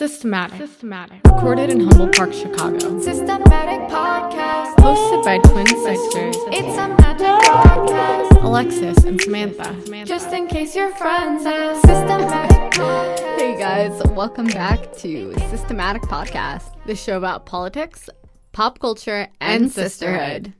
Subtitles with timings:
[0.00, 0.56] Systematic.
[0.56, 1.20] Systematic.
[1.26, 2.98] Recorded in Humboldt Park, Chicago.
[3.00, 4.74] Systematic podcast.
[4.76, 8.42] Hosted by twin sisters It's a magic podcast.
[8.42, 10.06] Alexis and Samantha.
[10.06, 11.82] Just in case your friends ask.
[11.86, 13.38] Systematic podcast.
[13.38, 18.08] Hey guys, welcome back to Systematic Podcast, the show about politics,
[18.52, 20.46] pop culture, and, And sisterhood.
[20.46, 20.54] sisterhood.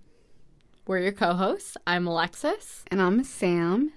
[0.86, 1.78] We're your co-hosts.
[1.86, 2.84] I'm Alexis.
[2.90, 3.94] And I'm Sam,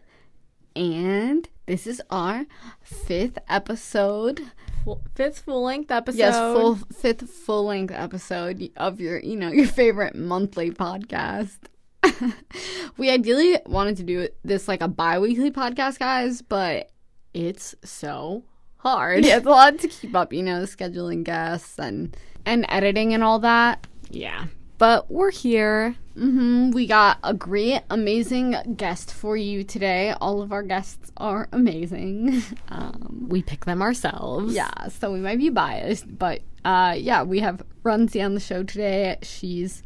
[0.73, 2.45] and this is our
[2.81, 4.39] fifth episode.
[4.83, 6.17] Full- Fifth full-length episode.
[6.17, 11.57] Yes, full fifth full length episode of your, you know, your favorite monthly podcast.
[12.97, 16.89] we ideally wanted to do this like a bi-weekly podcast, guys, but
[17.33, 18.43] It's so
[18.77, 19.23] hard.
[19.25, 23.23] yeah, it's a lot to keep up, you know, scheduling guests and and editing and
[23.23, 23.87] all that.
[24.09, 24.45] Yeah.
[24.77, 25.95] But we're here.
[26.15, 30.13] Hmm We got a great, amazing guest for you today.
[30.21, 32.41] All of our guests are amazing.
[32.69, 34.53] Um, We pick them ourselves.
[34.53, 38.63] yeah, so we might be biased, but uh, yeah, we have Runzi on the show
[38.63, 39.17] today.
[39.21, 39.83] She's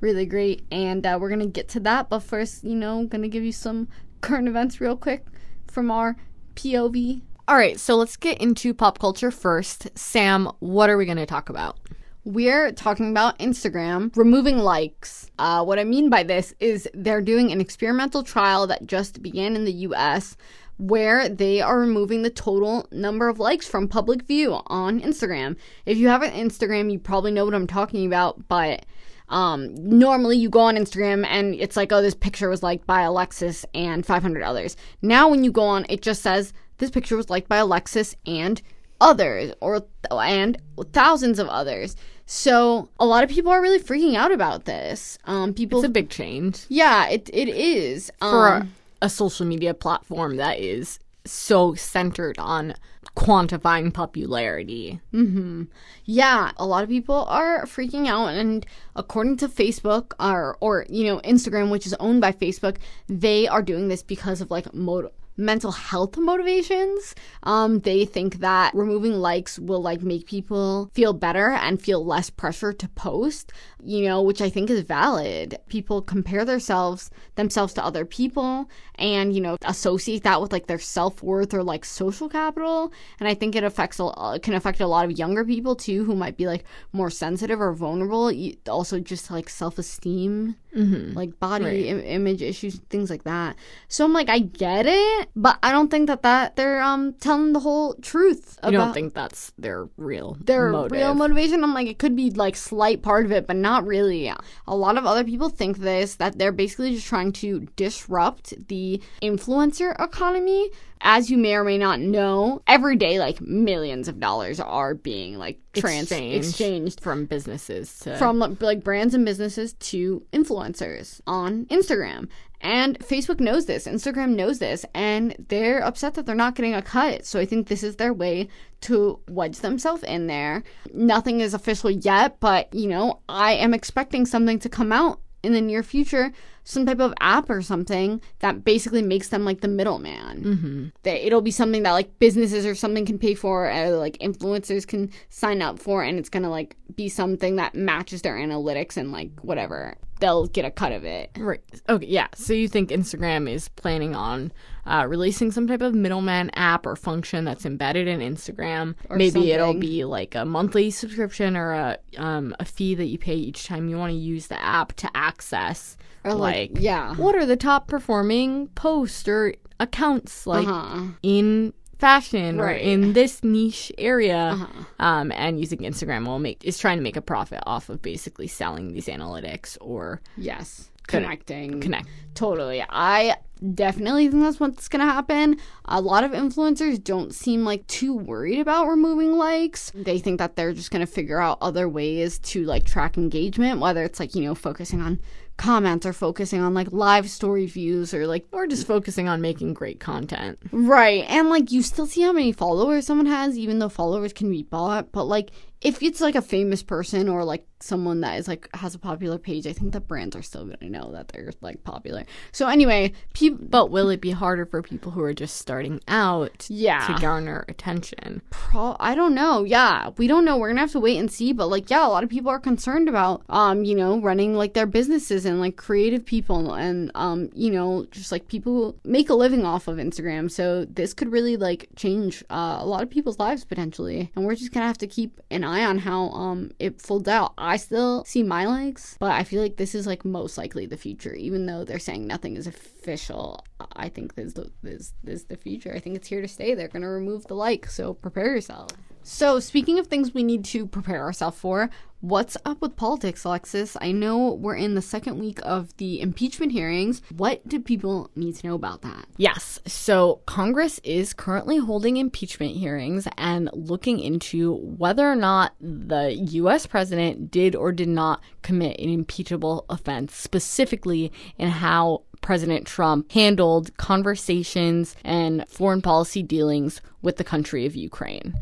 [0.00, 2.08] really great, and uh, we're gonna get to that.
[2.08, 3.88] But first, you know, gonna give you some
[4.20, 5.26] current events real quick
[5.66, 6.16] from our
[6.54, 7.22] POV.
[7.48, 9.88] All right, so let's get into pop culture first.
[9.98, 11.76] Sam, what are we going to talk about?
[12.24, 15.28] We're talking about Instagram removing likes.
[15.40, 19.56] Uh, what I mean by this is they're doing an experimental trial that just began
[19.56, 20.36] in the US
[20.76, 25.56] where they are removing the total number of likes from public view on Instagram.
[25.84, 28.86] If you have an Instagram, you probably know what I'm talking about, but
[29.28, 33.00] um, normally you go on Instagram and it's like, oh, this picture was liked by
[33.00, 34.76] Alexis and 500 others.
[35.02, 38.62] Now, when you go on, it just says this picture was liked by Alexis and
[39.00, 40.56] others or and
[40.92, 41.96] thousands of others.
[42.26, 45.18] So a lot of people are really freaking out about this.
[45.24, 49.46] Um, people, It's a big change yeah, it it is for um, a, a social
[49.46, 52.74] media platform that is so centered on
[53.16, 55.00] quantifying popularity.
[55.12, 55.64] Mm-hmm.
[56.04, 58.64] Yeah, a lot of people are freaking out, and
[58.96, 62.76] according to Facebook or or you know Instagram, which is owned by Facebook,
[63.08, 67.14] they are doing this because of like mot- mental health motivations.
[67.42, 72.30] Um, they think that removing likes will like make people feel better and feel less
[72.30, 73.52] pressure to post.
[73.84, 75.58] You know, which I think is valid.
[75.68, 80.78] People compare themselves themselves to other people, and you know associate that with like their
[80.78, 84.80] self worth or like social capital, and I think it affects a, uh, can affect
[84.80, 88.30] a lot of younger people too who might be like more sensitive or vulnerable.
[88.68, 91.86] Also, just like self esteem, like body Right.
[91.86, 93.56] Im- image issues, things like that.
[93.88, 97.52] So I'm like, I get it, but I don't think that that they're um telling
[97.52, 98.58] the whole truth.
[98.64, 100.92] You don't think that's their real their motive.
[100.92, 101.62] real motivation.
[101.64, 104.32] I'm like, it could be like slight part of it, but not really.
[104.66, 109.00] A lot of other people think this that they're basically just trying to disrupt the
[109.22, 110.70] influencer economy.
[111.04, 115.36] As you may or may not know, every day like millions of dollars are being
[115.36, 116.46] like trans Exchange.
[116.46, 122.28] exchanged from businesses to from like brands and businesses to influencers on Instagram.
[122.62, 126.82] And Facebook knows this, Instagram knows this, and they're upset that they're not getting a
[126.82, 127.26] cut.
[127.26, 128.48] So I think this is their way
[128.82, 130.62] to wedge themselves in there.
[130.92, 135.52] Nothing is official yet, but you know, I am expecting something to come out in
[135.54, 139.68] the near future, some type of app or something that basically makes them like the
[139.68, 140.44] middleman.
[140.44, 140.86] Mm-hmm.
[141.02, 144.86] That it'll be something that like businesses or something can pay for, or like influencers
[144.86, 149.10] can sign up for, and it's gonna like be something that matches their analytics and
[149.10, 149.96] like whatever.
[150.22, 151.30] They'll get a cut of it.
[151.38, 151.60] Right.
[151.88, 152.06] Okay.
[152.06, 152.28] Yeah.
[152.34, 154.52] So you think Instagram is planning on
[154.86, 158.94] uh, releasing some type of middleman app or function that's embedded in Instagram?
[159.10, 163.34] Maybe it'll be like a monthly subscription or a um, a fee that you pay
[163.34, 165.96] each time you want to use the app to access.
[166.24, 167.14] Or like, like, yeah.
[167.16, 171.08] what are the top performing posts or accounts like Uh-huh.
[171.24, 171.72] in
[172.06, 172.82] fashion or Right.
[172.92, 174.84] in this niche area Uh-huh.
[175.08, 178.48] um, and using instagram will make is trying to make a profit off of basically
[178.60, 180.88] selling these analytics or Yes.
[181.08, 181.80] Connecting.
[181.80, 182.82] connect Totally.
[182.88, 183.36] I
[183.74, 185.56] definitely think that's what's going to happen.
[185.84, 189.92] A lot of influencers don't seem like too worried about removing likes.
[189.94, 193.80] They think that they're just going to figure out other ways to like track engagement,
[193.80, 195.20] whether it's like, you know, focusing on
[195.62, 199.72] comments are focusing on like live story views or like or just focusing on making
[199.72, 201.24] great content Right.
[201.28, 204.62] And like you still see how many followers someone has, even though followers can be
[204.62, 205.12] bought.
[205.12, 205.50] But like
[205.82, 209.36] if it's like a famous person or like someone that is like has a popular
[209.38, 212.24] page, I think that brands are still gonna know that they're like popular.
[212.52, 213.58] So anyway, people.
[213.68, 217.04] But will it be harder for people who are just starting out Yeah.
[217.08, 218.42] to garner attention?
[218.50, 219.64] Pro- I don't know.
[219.64, 220.56] Yeah, we don't know.
[220.56, 221.52] We're gonna have to wait and see.
[221.52, 224.74] But like, yeah, a lot of people are concerned about, um, you know, running like
[224.74, 229.28] their businesses and like creative people and um, you know, just like people who make
[229.28, 230.48] a living off of Instagram.
[230.50, 234.54] So this could really like change uh, a lot of people's lives potentially, and we're
[234.54, 237.54] just gonna have to keep an eye on how um it folds out.
[237.56, 240.96] I still see my likes, but I feel like this is like most likely the
[240.96, 243.64] future, even though they're saying nothing is official.
[243.94, 245.92] I think this this this the future.
[245.94, 246.74] I think it's here to stay.
[246.74, 248.90] They're gonna remove the like, so prepare yourself.
[249.24, 251.90] So speaking of things we need to prepare ourselves for,
[252.22, 253.96] what's up with politics, Alexis?
[254.00, 257.20] I know we're in the second week of the impeachment hearings.
[257.36, 259.26] What do people need to know about that?
[259.36, 259.80] Yes.
[259.86, 266.86] So Congress is currently holding impeachment hearings and looking into whether or not the U.S.
[266.86, 273.96] president did or did not commit an impeachable offense, specifically in how President Trump handled
[273.96, 278.54] conversations and foreign policy dealings with the country of Ukraine.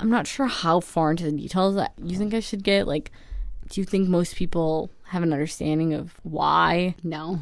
[0.00, 2.86] I'm not sure how far into the details that you think I should get.
[2.86, 3.10] Like,
[3.68, 6.94] do you think most people have an understanding of why?
[7.02, 7.40] No.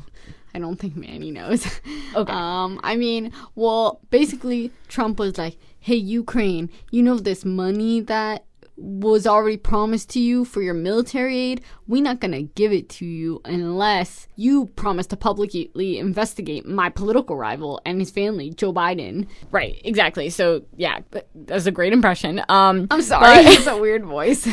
[0.55, 1.66] I don't think Manny knows.
[2.14, 2.32] Okay.
[2.32, 8.44] Um, I mean, well, basically, Trump was like, "Hey, Ukraine, you know this money that
[8.81, 11.61] was already promised to you for your military aid?
[11.87, 17.37] We're not gonna give it to you unless you promise to publicly investigate my political
[17.37, 20.31] rival and his family, Joe Biden." Right, exactly.
[20.31, 22.41] So yeah, that- that's a great impression.
[22.49, 24.49] Um, I'm sorry, it's a weird voice.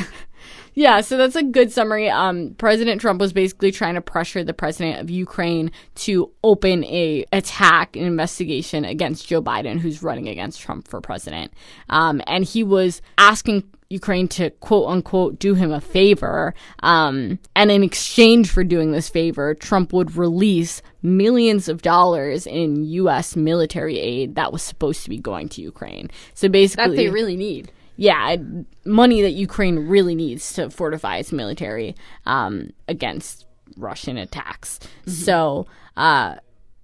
[0.74, 2.10] yeah, so that's a good summary.
[2.10, 7.26] Um, President Trump was basically trying to pressure the president of Ukraine to open a
[7.32, 11.54] attack, an investigation against Joe Biden, who's running against Trump for president.
[11.90, 16.54] Um, and he was asking Ukraine to quote unquote do him a favor.
[16.82, 22.84] Um, and in exchange for doing this favor, Trump would release millions of dollars in
[22.86, 23.36] U.S.
[23.36, 26.10] military aid that was supposed to be going to Ukraine.
[26.34, 27.72] So basically, that they really need.
[27.96, 28.38] yeah,
[28.86, 31.96] money that Ukraine really needs to fortify its military
[32.26, 33.46] um, against
[33.78, 34.80] Russian attacks.
[35.06, 36.36] So uh,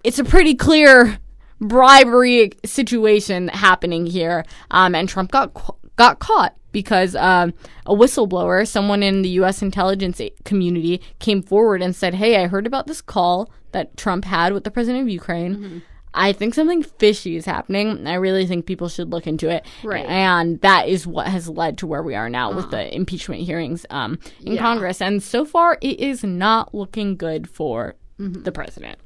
[0.04, 1.18] it's a pretty clear
[1.60, 5.52] bribery situation happening here, um, and Trump got
[5.96, 7.54] got caught because um,
[7.86, 9.62] a whistleblower, someone in the U.S.
[9.62, 14.54] intelligence community, came forward and said, "Hey, I heard about this call that Trump had
[14.54, 15.82] with the president of Ukraine."
[16.14, 18.06] I think something fishy is happening.
[18.06, 19.66] I really think people should look into it.
[19.82, 20.06] Right.
[20.06, 23.86] And that is what has led to where we are now with the impeachment hearings
[23.90, 24.62] um, in Yeah.
[24.62, 25.02] Congress.
[25.02, 29.00] And so far, it is not looking good for the president.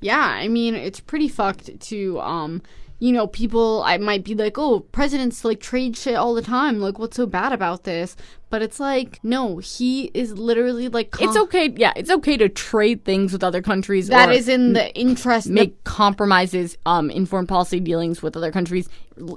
[0.00, 2.60] Yeah, I mean, it's pretty fucked to, um,
[2.98, 6.80] you know, people, I might be like, oh, presidents like trade shit all the time.
[6.80, 8.16] Like, what's so bad about this?
[8.48, 11.68] But it's like, no, he is literally like, com- It's okay.
[11.76, 14.08] Yeah, it's okay to trade things with other countries.
[14.08, 15.48] that is in the interest.
[15.48, 18.88] make compromises um, in foreign policy dealings with other countries.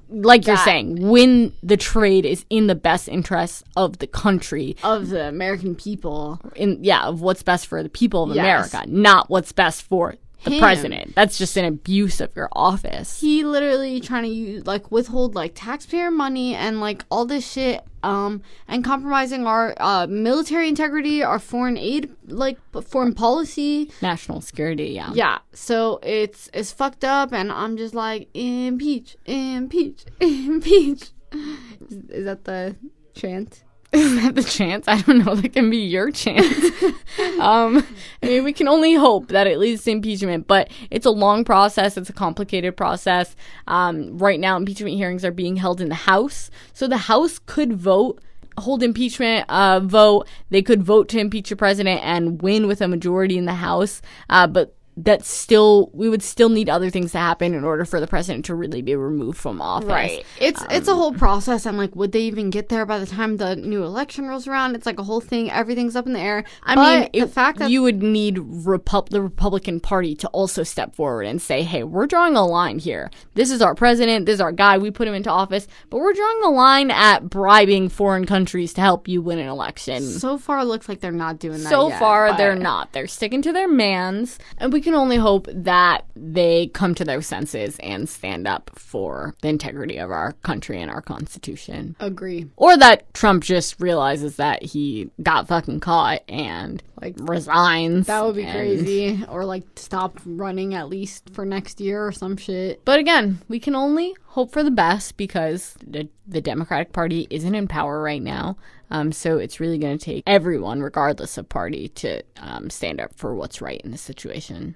[0.09, 5.09] Like you're saying, when the trade is in the best interests of the country, of
[5.09, 6.39] the American people.
[6.55, 8.71] in yeah of what's best for the people of Yes.
[8.73, 10.59] America, not what's best for the Him.
[10.59, 11.15] president.
[11.15, 13.19] That's just an abuse of your office.
[13.19, 17.83] He literally trying to use, like, withhold, like, taxpayer money and, like, all this shit,
[18.03, 22.57] um, and compromising our, uh, military integrity, our foreign aid, like,
[22.87, 23.91] foreign policy.
[24.01, 25.11] National security, yeah.
[25.13, 31.09] Yeah, so it's it's fucked up, and I'm just like impeach, impeach, impeach.
[31.33, 32.75] Is, is that the
[33.13, 33.63] chant?
[33.93, 34.87] Is that the chance?
[34.87, 35.33] I don't know.
[35.33, 36.45] That can be your chance.
[37.39, 37.83] um,
[38.21, 41.43] I mean, we can only hope that it leads to impeachment, but it's a long
[41.43, 41.97] process.
[41.97, 43.35] It's a complicated process.
[43.67, 47.73] Um, right now, impeachment hearings are being held in the House, so the House could
[47.73, 48.21] vote.
[48.59, 50.27] Hold impeachment uh, vote.
[50.49, 54.03] They could vote to impeach a president and win with a majority in the House.
[54.29, 57.99] Uh, but that still, we would still need other things to happen in order for
[57.99, 59.87] the president to really be removed from office.
[59.87, 60.25] Right.
[60.39, 63.05] It's it's a um, whole process, and like, would they even get there by the
[63.05, 64.75] time the new election rolls around?
[64.75, 65.49] It's like a whole thing.
[65.49, 66.43] Everything's up in the air.
[66.63, 70.63] I But mean, the fact that you would need Repu- the Republican Party to also
[70.63, 73.09] step forward and say, "Hey, we're drawing a line here.
[73.33, 74.25] This is our president.
[74.25, 74.77] This is our guy.
[74.77, 78.81] We put him into office, but we're drawing a line at bribing foreign countries to
[78.81, 81.69] help you win an election." so far it looks like they're not doing that.
[81.69, 82.93] So yet, far, they're not.
[82.93, 87.21] They're sticking to their mans, and we can only hope that they come to their
[87.21, 91.95] senses and stand up for the integrity of our country and our constitution.
[91.99, 92.47] Agree.
[92.55, 98.07] Or that Trump just realizes that he got fucking caught and like resigns.
[98.07, 102.11] that would be and- crazy, or like stop running at least for next year or
[102.11, 102.83] some shit.
[102.83, 107.55] But again, we can only hope for the best because the, the Democratic Party isn't
[107.55, 108.57] in power right now.
[108.91, 113.15] Um, so it's really going to take everyone, regardless of party, to um, stand up
[113.15, 114.75] for what's right in this situation.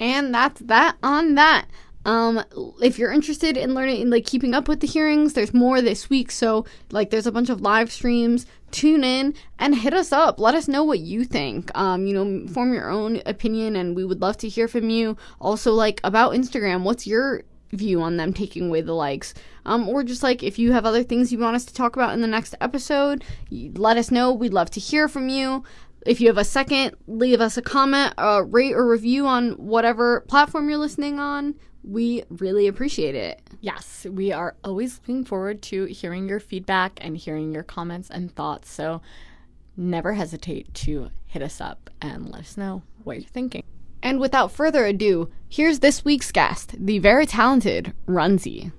[0.00, 1.66] And that's that on that.
[2.04, 2.44] Um,
[2.82, 6.10] if you're interested in learning, in, like keeping up with the hearings, there's more this
[6.10, 6.32] week.
[6.32, 8.44] So, like, there's a bunch of live streams.
[8.72, 10.40] Tune in and hit us up.
[10.40, 11.70] Let us know what you think.
[11.78, 15.16] Um, you know, form your own opinion, and we would love to hear from you.
[15.40, 19.34] Also, like about Instagram, what's your view on them taking away the likes?
[19.66, 22.12] Um, or just like if you have other things you want us to talk about
[22.12, 24.32] in the next episode, let us know.
[24.32, 25.64] We'd love to hear from you.
[26.06, 30.20] If you have a second, leave us a comment, uh, rate or review on whatever
[30.28, 31.54] platform you're listening on.
[31.82, 33.42] We really appreciate it.
[33.60, 38.34] Yes, we are always looking forward to hearing your feedback and hearing your comments and
[38.34, 38.70] thoughts.
[38.70, 39.00] So
[39.76, 43.64] never hesitate to hit us up and let us know what you're thinking.
[44.04, 48.70] And without further ado, here's this week's guest, the very talented Runzi.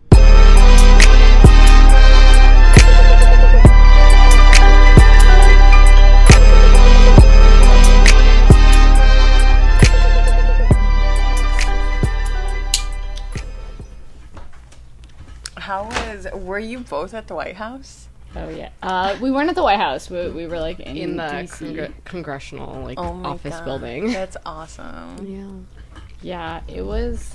[15.57, 16.27] How was?
[16.35, 18.09] Were you both at the White House?
[18.35, 18.69] Oh yeah.
[18.83, 20.09] Uh, we weren't at the White House.
[20.09, 21.73] We, we were like in, in the DC.
[21.73, 23.65] congre- congressional like Oh my office God.
[23.65, 24.07] building.
[24.11, 25.25] That's awesome.
[25.25, 26.01] Yeah.
[26.21, 27.33] Yeah, it was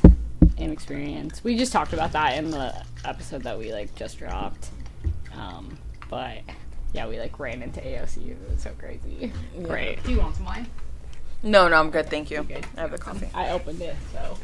[0.59, 1.43] an experience.
[1.45, 4.69] We just talked about that in the episode that we like just dropped.
[5.35, 5.79] Um,
[6.09, 6.39] but
[6.93, 8.31] yeah, we like ran into AOC.
[8.31, 9.33] It was so crazy.
[9.63, 10.03] Great.
[10.05, 10.67] Do you want some wine?
[11.43, 12.09] No, no, I'm good.
[12.11, 12.43] Thank you.
[12.43, 12.67] Good.
[12.77, 13.29] I have the coffee.
[13.35, 14.37] I opened it, so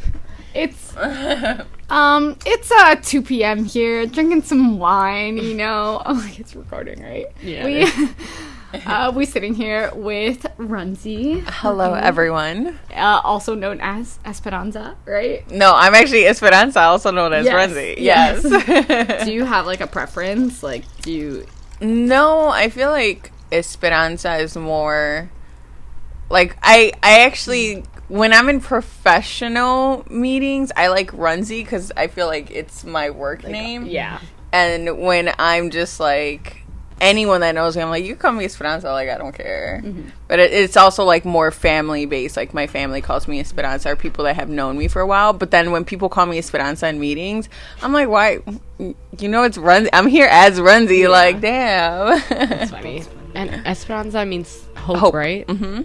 [0.54, 0.96] It's
[1.90, 3.64] um it's uh 2 p.m.
[3.64, 6.02] here, drinking some wine, you know.
[6.06, 7.26] Oh, like it's recording, right?
[7.42, 12.78] Yeah, We uh we sitting here with Runzi, Hello, everyone.
[12.94, 15.48] uh, also known as Esperanza, right?
[15.50, 17.94] No, I'm actually Esperanza, also known as Yes, Runzi.
[17.98, 18.42] yes.
[18.44, 19.24] Yes.
[19.26, 20.62] Do you have like a preference?
[20.62, 21.46] Like do you
[21.80, 25.28] no, I feel like Esperanza is more
[26.30, 26.92] like I.
[27.02, 32.84] I actually when I'm in professional meetings, I like Runzi because I feel like it's
[32.84, 33.86] my work name.
[33.86, 34.20] yeah.
[34.52, 36.62] And when I'm just like
[37.00, 39.82] anyone that knows me, I'm like, you call me Esperanza, like I don't care.
[40.28, 42.36] But it, it's also like more family based.
[42.36, 45.32] Like my family calls me Esperanza, or people that have known me for a while.
[45.32, 47.48] But then when people call me Esperanza in meetings,
[47.82, 48.38] I'm like, why?
[48.78, 49.88] You know, it's Runzi.
[49.92, 51.08] I'm here as Runzi.
[51.10, 52.22] Like, damn.
[52.30, 53.02] It's funny.
[53.34, 55.14] And Esperanza means hope, Hope.
[55.14, 55.46] right?
[55.46, 55.82] Mm-hmm.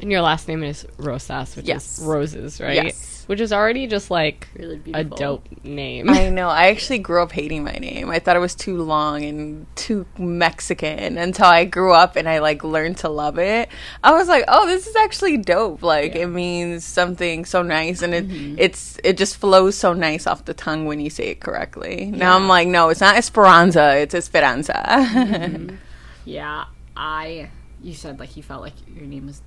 [0.00, 1.98] And your last name is Rosas, which Yes.
[1.98, 2.74] is roses, right?
[2.74, 3.24] Yes.
[3.26, 6.08] Which is already just like Really a dope name.
[6.08, 6.48] I know.
[6.48, 8.08] I actually grew up hating my name.
[8.08, 12.38] I thought it was too long and too Mexican until I grew up and I
[12.38, 13.68] like learned to love it.
[14.02, 15.82] I was like, "Oh, this is actually dope.
[15.82, 18.54] Like it means something so nice and it mm-hmm.
[18.58, 22.34] it's it just flows so nice off the tongue when you say it correctly." Now
[22.34, 25.76] I'm like, "No, it's not Esperanza, it's Esperanza." Mm-hmm.
[26.24, 27.50] Yeah, I.
[27.80, 29.40] You said like you felt like your name was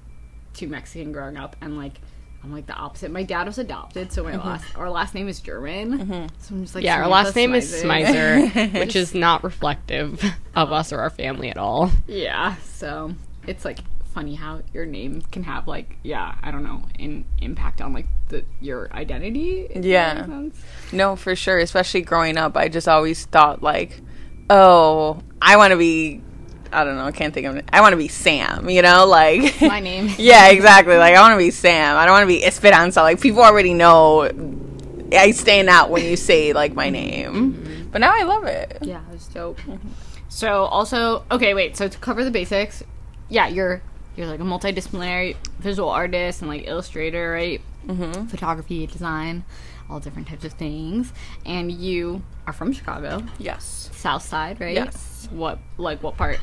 [0.53, 1.99] too Mexican growing up, and like
[2.43, 3.11] I'm like the opposite.
[3.11, 4.47] My dad was adopted, so my mm-hmm.
[4.47, 5.99] last our last name is German.
[5.99, 6.35] Mm-hmm.
[6.39, 8.49] So I'm just like yeah, our last name is Smizer.
[8.49, 10.23] Smizer, which is not reflective
[10.55, 11.91] of us or our family at all.
[12.07, 13.13] Yeah, so
[13.47, 13.79] it's like
[14.13, 18.07] funny how your name can have like yeah I don't know an impact on like
[18.29, 19.67] the your identity.
[19.75, 20.49] Yeah.
[20.91, 24.01] no, for sure, especially growing up, I just always thought like,
[24.49, 26.23] "Oh, I want to be
[26.73, 27.65] I don't know, I can't think of it.
[27.71, 30.09] I want to be Sam, you know, like My name.
[30.17, 30.95] Yeah, exactly.
[30.97, 31.97] Like I want to be Sam.
[31.97, 33.01] I don't want to be Esperanza.
[33.01, 34.29] Like people already know
[35.11, 37.89] I stand out when you say like my name.
[37.91, 38.77] But now I love it.
[38.81, 39.59] Yeah, it was dope.
[40.29, 41.75] So also, okay, wait.
[41.75, 42.83] So to cover the basics,
[43.27, 43.81] yeah, you're
[44.15, 47.61] you're like a multidisciplinary visual artist and like illustrator, right?
[47.85, 48.27] Mm-hmm.
[48.27, 49.43] Photography, design,
[49.91, 51.11] all different types of things.
[51.45, 53.89] And you are from Chicago, Yes.
[53.93, 54.73] South Side, right?
[54.73, 55.27] Yes.
[55.31, 56.39] What like what part?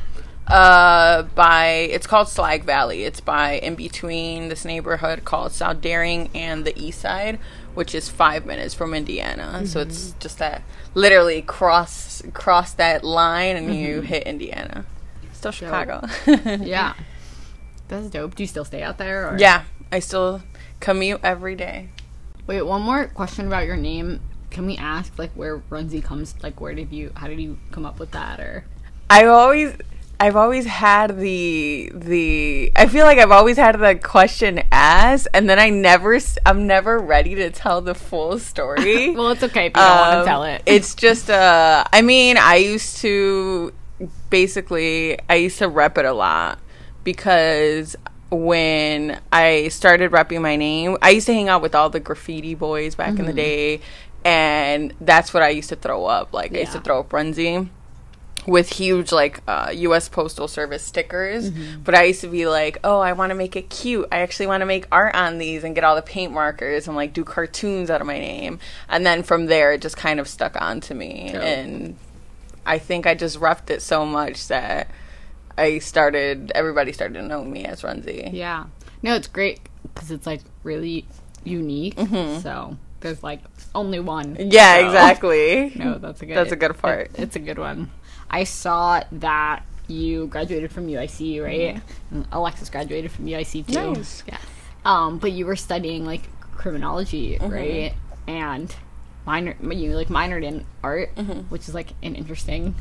[0.47, 3.03] Uh, by it's called Slag Valley.
[3.03, 7.37] It's by in between this neighborhood called South Deering and the East Side,
[7.75, 9.67] which is five minutes from Indiana.
[9.67, 10.63] So it's just that
[10.95, 14.85] literally cross cross that line and you hit Indiana.
[15.33, 16.07] Still Chicago.
[16.65, 16.93] Yeah,
[17.87, 18.33] that's dope.
[18.35, 19.29] Do you still stay out there?
[19.29, 19.37] Or?
[19.37, 20.41] yeah, I still
[20.79, 21.89] commute every day.
[22.49, 24.19] Wait, one more question about your name.
[24.49, 26.33] Can we ask like where Runzi comes?
[26.41, 27.11] Like, where did you?
[27.15, 28.39] How did you come up with that?
[28.39, 28.65] Or
[29.07, 29.75] I've always
[30.19, 35.47] I've always had the the I feel like I've always had the question asked and
[35.47, 39.11] then I never I'm never ready to tell the full story.
[39.15, 40.63] well, it's okay if you don't want Um, to tell it.
[40.65, 43.71] It's just uh I mean, I used to
[44.31, 46.57] basically I used to rep it a lot
[47.03, 47.95] because
[48.31, 52.55] when I started repping my name, I used to hang out with all the graffiti
[52.55, 53.81] boys back in the day,
[54.23, 56.33] and that's what I used to throw up.
[56.33, 57.69] Like I used to throw up Runzi
[58.47, 60.09] with huge like uh, U.S.
[60.09, 61.49] Postal Service stickers.
[61.83, 64.07] But I used to be like, oh, I want to make it cute.
[64.11, 66.95] I actually want to make art on these and get all the paint markers and
[66.95, 68.59] like do cartoons out of my name.
[68.87, 71.97] And then from there, it just kind of stuck on to me, and
[72.65, 74.87] I think I just roughed it so much that
[75.59, 76.51] I started.
[76.55, 78.31] Everybody started to know me as Runzi.
[78.33, 78.65] Yeah.
[79.01, 81.05] No, it's great because it's like really
[81.43, 81.95] unique.
[81.95, 82.41] Mm-hmm.
[82.41, 83.41] So there's like
[83.75, 84.37] only one.
[84.39, 85.71] Yeah, So- exactly.
[85.75, 86.37] No, that's a good.
[86.37, 87.11] That's a good part.
[87.13, 87.91] it- it's a good one.
[88.29, 91.75] I saw that you graduated from UIC, right?
[91.75, 92.15] Mm-hmm.
[92.15, 93.93] And Alexis graduated from UIC too.
[93.93, 94.23] Nice.
[94.27, 94.37] Yeah.
[94.85, 97.51] Um, but you were studying like criminology, mm-hmm.
[97.51, 97.93] right?
[98.27, 98.73] And
[99.25, 101.09] minor, you like minored in art,
[101.49, 102.75] which is like an interesting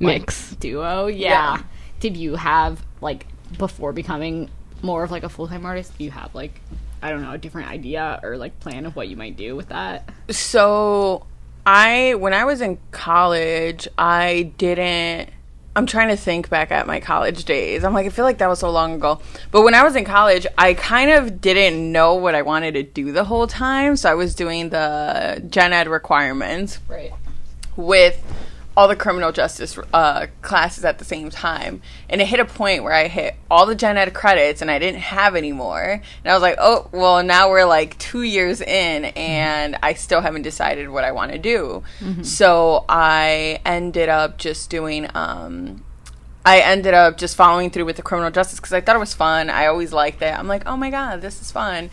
[0.00, 0.52] like, Mix.
[0.56, 1.06] duo.
[1.06, 1.62] Yeah.
[2.00, 3.26] Did you have like
[3.58, 4.50] before becoming
[4.82, 5.96] more of like a full time artist?
[5.98, 6.60] Do you have like
[7.02, 9.68] I don't know a different idea or like plan of what you might do with
[9.68, 10.08] that?
[10.30, 11.26] So
[11.66, 15.30] I when I was in college, I didn't
[15.76, 17.84] I'm trying to think back at my college days.
[17.84, 19.20] I'm like I feel like that was so long ago.
[19.52, 22.82] But when I was in college, I kind of didn't know what I wanted to
[22.82, 23.96] do the whole time.
[23.96, 27.12] So I was doing the gen ed requirements Right.
[27.76, 28.20] with
[28.78, 31.82] all the criminal justice uh, classes at the same time.
[32.08, 34.78] And it hit a point where I hit all the gen ed credits and I
[34.78, 35.82] didn't have any more.
[35.82, 40.20] And I was like, oh, well, now we're like two years in and I still
[40.20, 41.82] haven't decided what I want to do.
[42.22, 45.08] So I ended up just doing.
[45.12, 45.82] Um,
[46.44, 49.12] I ended up just following through with the criminal justice because I thought it was
[49.12, 49.50] fun.
[49.50, 50.32] I always liked it.
[50.32, 51.90] I'm like, oh my god, this is fun.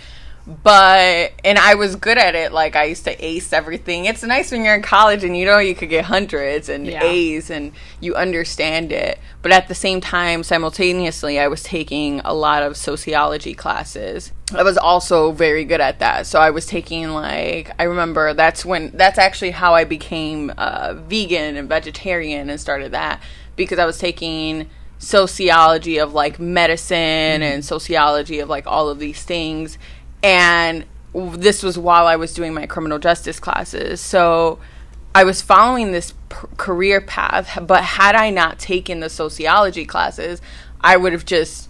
[0.47, 2.51] But and I was good at it.
[2.51, 4.05] Like I used to ace everything.
[4.05, 7.03] It's nice when you're in college and you know you could get hundreds and Yeah.
[7.03, 9.19] A's and you understand it.
[9.41, 14.31] But at the same time, simultaneously, I was taking a lot of sociology classes.
[14.53, 16.27] I was also very good at that.
[16.27, 20.93] So I was taking like I remember that's when that's actually how I became uh,
[20.93, 23.19] vegan and vegetarian and started that
[23.55, 26.95] because I was taking sociology of like medicine
[27.41, 29.77] and sociology of like all of these things
[30.25, 34.59] and this was while I was doing my criminal justice classes so
[35.13, 40.41] I was following this p- career path but had I not taken the sociology classes
[40.81, 41.69] I would have just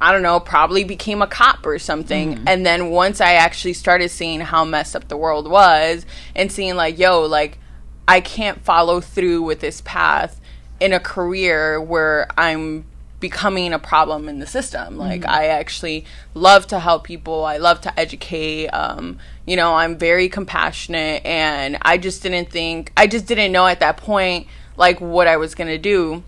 [0.00, 2.36] I don't know, probably became a cop or something.
[2.36, 2.44] Mm.
[2.46, 6.76] And then once I actually started seeing how messed up the world was and seeing
[6.76, 7.58] like, yo, like
[8.06, 10.38] I can't follow through with this path
[10.80, 12.84] in a career where I'm
[13.28, 14.96] becoming a problem in the system.
[14.96, 17.44] Like I actually love to help people.
[17.44, 18.68] I love to educate.
[18.68, 23.66] Um, you know, I'm very compassionate and I just didn't think I just didn't know
[23.66, 26.22] at that point like what I was going to do.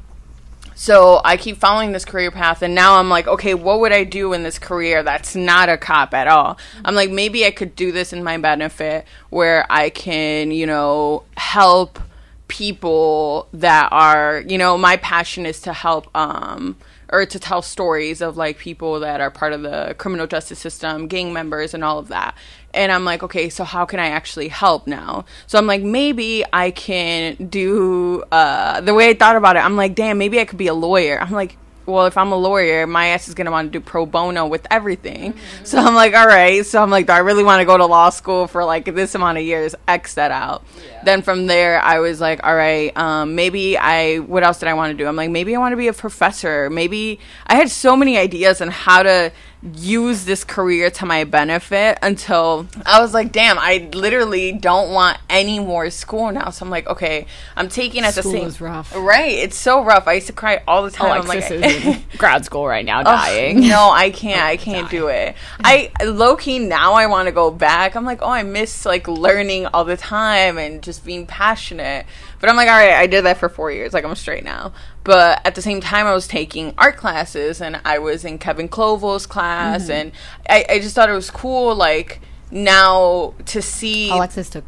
[0.74, 4.04] So I keep following this career path, and now I'm like, okay, what would I
[4.04, 6.56] do in this career that's not a cop at all?
[6.84, 11.24] I'm like, maybe I could do this in my benefit where I can, you know,
[11.36, 11.98] help
[12.46, 16.76] people that are, you know, my passion is to help, um,
[17.10, 21.08] or to tell stories of like people that are part of the criminal justice system,
[21.08, 22.36] gang members, and all of that.
[22.74, 25.24] And I'm like, okay, so how can I actually help now?
[25.46, 29.60] So I'm like, maybe I can do uh, the way I thought about it.
[29.60, 31.18] I'm like, damn, maybe I could be a lawyer.
[31.20, 31.56] I'm like,
[31.88, 34.66] well, if I'm a lawyer, my ass is gonna want to do pro bono with
[34.70, 35.34] everything.
[35.64, 36.64] So I'm like, all right.
[36.64, 39.14] So I'm like, do I really want to go to law school for like this
[39.14, 39.74] amount of years?
[39.86, 40.64] X that out.
[41.04, 44.18] Then from there, I was like, all right, um, maybe I.
[44.18, 45.06] What else did I want to do?
[45.06, 46.70] I'm like, maybe I want to be a professor.
[46.70, 51.98] Maybe I had so many ideas on how to use this career to my benefit
[52.00, 56.50] until I was like, damn, I literally don't want any more school now.
[56.50, 58.46] So I'm like, okay, I'm taking at the School same.
[58.46, 58.94] is rough.
[58.94, 60.06] Right, it's so rough.
[60.06, 61.10] I used to cry all the time.
[61.22, 63.60] I'm like, is grad school right now, Ugh, dying.
[63.60, 64.40] no, I can't.
[64.42, 65.34] I can't do it.
[65.60, 66.92] I low key now.
[66.94, 67.96] I want to go back.
[67.96, 72.06] I'm like, oh, I miss like learning all the time and just being passionate.
[72.40, 73.92] But I'm like, all right, I did that for four years.
[73.92, 74.72] Like I'm straight now.
[75.04, 78.68] But at the same time, I was taking art classes and I was in Kevin
[78.68, 79.92] Clovel's class, Mm-hmm.
[79.92, 80.12] and
[80.48, 81.74] I, I just thought it was cool.
[81.74, 82.20] Like
[82.50, 84.64] now to see Alexis took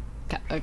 [0.49, 0.59] uh,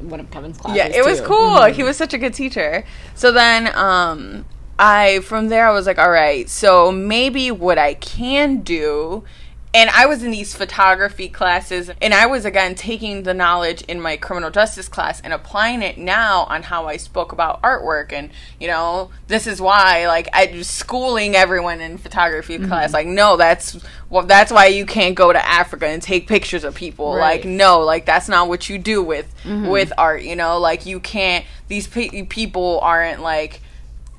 [0.00, 0.76] one of Kevin's classes.
[0.76, 1.26] yeah, it was too.
[1.26, 1.64] cool.
[1.66, 2.84] He was such a good teacher.
[3.14, 4.44] So then um
[4.78, 9.24] I from there I was like, all right, so maybe what I can do
[9.74, 14.00] and I was in these photography classes and I was again taking the knowledge in
[14.00, 18.30] my criminal justice class and applying it now on how I spoke about artwork and
[18.60, 22.68] you know, this is why like I just schooling everyone in photography mm-hmm.
[22.68, 23.78] class like no, that's
[24.10, 27.14] well that's why you can't go to Africa and take pictures of people.
[27.14, 27.36] Right.
[27.36, 29.68] Like no, like that's not what you do with mm-hmm.
[29.68, 30.58] with art, you know?
[30.58, 33.62] Like you can't these pe- people aren't like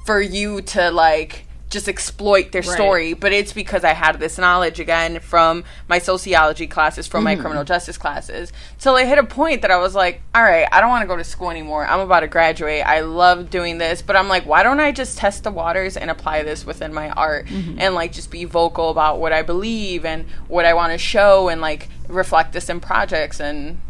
[0.06, 4.80] for you to like just exploit their story, but it's because I had this knowledge
[4.80, 7.42] again from my sociology classes, from my mm.
[7.42, 8.54] criminal justice classes.
[8.78, 11.08] So I hit a point that I was like, all right, I don't want to
[11.08, 11.86] go to school anymore.
[11.86, 12.86] I'm about to graduate.
[12.86, 16.12] I love doing this, but I'm like, why don't I just test the waters and
[16.12, 17.80] apply this within my art mm-hmm.
[17.80, 21.50] and like just be vocal about what I believe and what I want to show
[21.50, 23.82] and like reflect this in projects and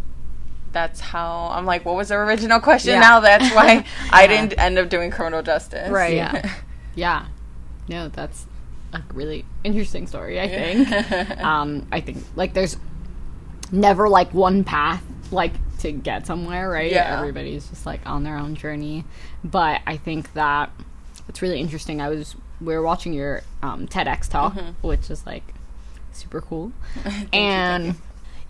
[0.72, 2.94] that's how I'm like, what was the original question?
[2.94, 3.00] Yeah.
[3.02, 5.90] Now that's why I didn't end up doing criminal justice.
[5.90, 6.14] Right.
[6.24, 6.56] Yeah.
[6.96, 7.26] Yeah.
[7.88, 8.46] No, that's
[8.94, 11.40] a really interesting story, I think.
[11.44, 12.78] um, I think like there's
[13.72, 16.92] never like one path like to get somewhere, right?
[16.92, 17.18] Yeah.
[17.18, 19.04] Everybody's just like on their own journey.
[19.44, 20.72] But I think that
[21.28, 22.02] it's really interesting.
[22.02, 25.44] I was we were watching your um, TEDx talk, which is like
[26.12, 26.72] super cool.
[27.34, 27.96] and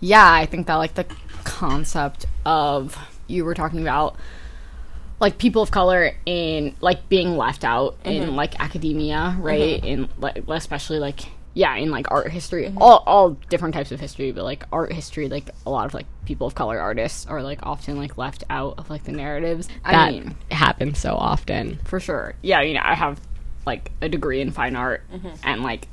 [0.00, 1.06] yeah, I think that like the
[1.44, 4.16] concept of you were talking about
[5.20, 8.34] like people of color in like being left out in mm-hmm.
[8.34, 9.80] like academia, right?
[9.80, 9.86] Mm-hmm.
[9.86, 11.20] In like especially like
[11.54, 12.82] yeah, in like art history, mm-hmm.
[12.82, 16.06] all all different types of history, but like art history, like a lot of like
[16.24, 19.68] people of color artists are like often like left out of like the narratives.
[19.84, 21.78] I that mean, happens so often.
[21.84, 22.34] for sure.
[22.42, 23.20] Yeah, you know, I have
[23.64, 25.04] like a degree in fine art,
[25.44, 25.86] and like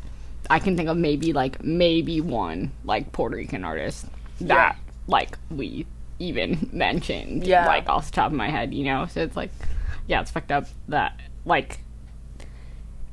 [0.50, 4.08] I can think of maybe like maybe one like Puerto Rican artist
[4.42, 5.86] that like we
[6.22, 7.66] even mentioned, Yeah.
[7.66, 9.06] like off the top of my head, you know.
[9.08, 9.52] So it's like,
[10.08, 11.80] yeah, it's fucked up that like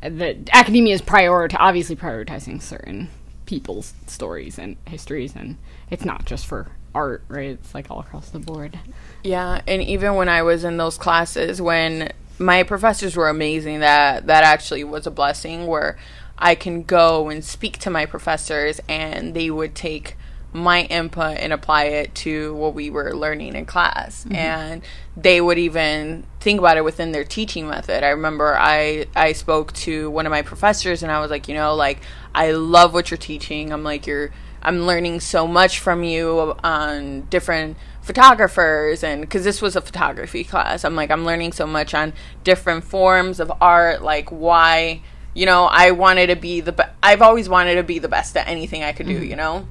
[0.00, 3.08] the academia is priority obviously prioritizing certain
[3.46, 5.56] people's stories and histories, and
[5.90, 7.50] it's not just for art, right?
[7.50, 8.78] It's like all across the board.
[9.24, 14.26] Yeah, and even when I was in those classes, when my professors were amazing, that
[14.26, 15.66] that actually was a blessing.
[15.66, 15.98] Where
[16.38, 20.16] I can go and speak to my professors, and they would take
[20.52, 24.34] my input and apply it to what we were learning in class, mm-hmm.
[24.34, 24.82] and
[25.16, 28.02] they would even think about it within their teaching method.
[28.02, 31.54] I remember I I spoke to one of my professors, and I was like, you
[31.54, 32.00] know, like
[32.34, 33.72] I love what you're teaching.
[33.72, 34.30] I'm like you're
[34.62, 40.42] I'm learning so much from you on different photographers and because this was a photography
[40.42, 40.82] class.
[40.82, 45.02] I'm like i'm learning so much on different forms of art like why
[45.34, 48.34] you know i wanted to be the be- i've always wanted to be the best
[48.36, 49.30] at anything i could do mm-hmm.
[49.30, 49.68] you know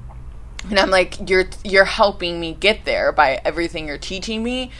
[0.70, 4.70] and i'm like you're you're helping me get there by everything you're teaching me.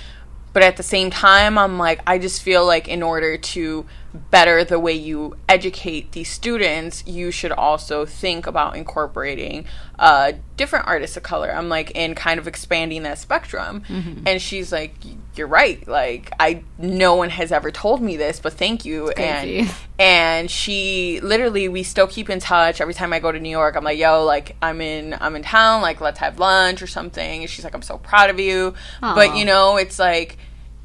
[0.55, 3.87] But at the same time i'm like i just feel like in order to
[4.31, 9.67] better the way you educate these students you should also think about incorporating
[9.99, 11.51] uh, different artists of color.
[11.53, 13.83] I'm like in kind of expanding that spectrum.
[14.27, 14.95] And she's like
[15.39, 15.87] you're right.
[15.87, 19.11] Like i no one has ever told me this but thank you.
[19.11, 22.81] And and she literally we still keep in touch.
[22.81, 25.43] Every time i go to new york i'm like yo like i'm in i'm in
[25.43, 25.81] town.
[25.83, 27.43] Like let's have lunch or something.
[27.43, 28.75] And she's like i'm so proud of you.
[29.01, 30.39] But you know it's like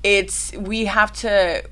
[0.04, 1.64] it's we have to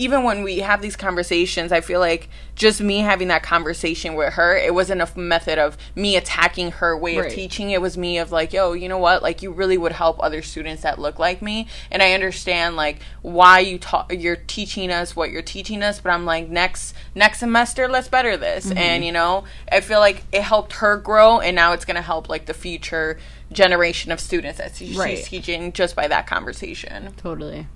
[0.00, 4.32] even when we have these conversations i feel like just me having that conversation with
[4.34, 7.26] her it wasn't a method of me attacking her way Right.
[7.26, 9.92] of teaching it was me of like yo you know what like you really would
[9.92, 14.36] help other students that look like me and i understand like why you taught you're
[14.36, 18.66] teaching us what you're teaching us but i'm like next next semester let's better this
[18.66, 18.78] Mm-hmm.
[18.78, 22.02] and you know i feel like it helped her grow and now it's going to
[22.02, 23.18] help like the future
[23.52, 25.22] generation of students that she's Right.
[25.24, 27.66] teaching just by that conversation Totally,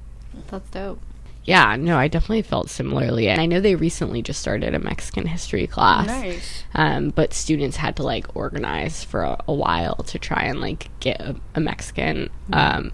[0.51, 1.01] that's dope.
[1.45, 3.29] Yeah, no, I definitely felt similarly.
[3.29, 6.07] And I know they recently just started a Mexican history class.
[6.07, 6.65] Nice.
[6.75, 10.89] Um, but students had to like organize for a, a while to try and like
[11.01, 12.93] get a, a Mexican um,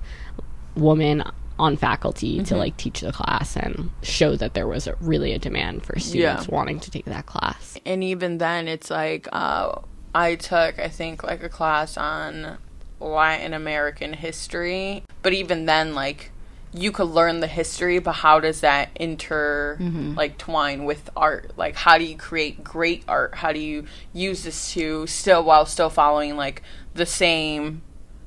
[0.75, 1.23] woman
[1.59, 5.39] on faculty to like teach the class and show that there was a, really a
[5.39, 6.55] demand for students Yeah.
[6.55, 7.77] wanting to take that class.
[7.85, 9.79] and even then it's like uh,
[10.15, 12.57] i took i think like a class on
[12.99, 16.31] latin american history but even then like
[16.73, 20.15] you could learn the history but how does that inter mm-hmm.
[20.15, 21.53] like twine with art?
[21.57, 23.35] Like how do you create great art?
[23.37, 26.63] How do you use this to still while still following like
[26.95, 27.83] the same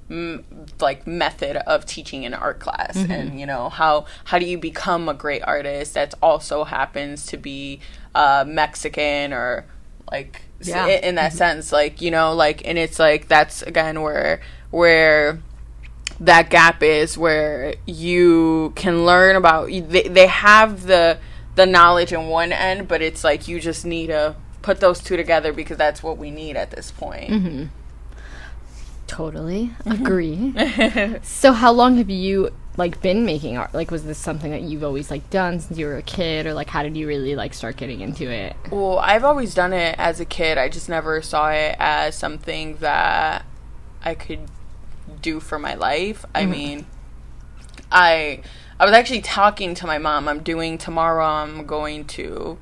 [0.09, 0.43] m-
[0.81, 2.97] like method of teaching an art class?
[2.97, 3.11] Mm-hmm.
[3.11, 7.37] And you know how how do you become a great artist that also happens to
[7.37, 7.79] be
[8.13, 9.65] uh mexican or
[10.11, 10.87] like Yeah.
[10.87, 11.37] in, in that mm-hmm.
[11.37, 11.71] sense?
[11.71, 15.39] Like you know like and it's like that's again where where
[16.23, 21.17] that gap is where you can learn about they, they have the
[21.55, 25.17] the knowledge in one end but it's like you just need to put those two
[25.17, 27.65] together because that's what we need at this point mm-hmm.
[29.13, 29.91] Totally mm-hmm.
[29.91, 31.19] agree.
[31.23, 33.71] so, how long have you like been making art?
[33.71, 36.55] Like, was this something that you've always like done since you were a kid, or
[36.55, 38.55] like how did you really like start getting into it?
[38.71, 40.57] Well, I've always done it as a kid.
[40.57, 43.45] I just never saw it as something that
[44.03, 44.39] I could
[45.23, 46.23] do for my life.
[46.35, 46.49] I mm.
[46.49, 46.85] mean,
[47.91, 48.41] I
[48.79, 50.27] I was actually talking to my mom.
[50.27, 51.25] I'm doing tomorrow.
[51.25, 52.59] I'm going to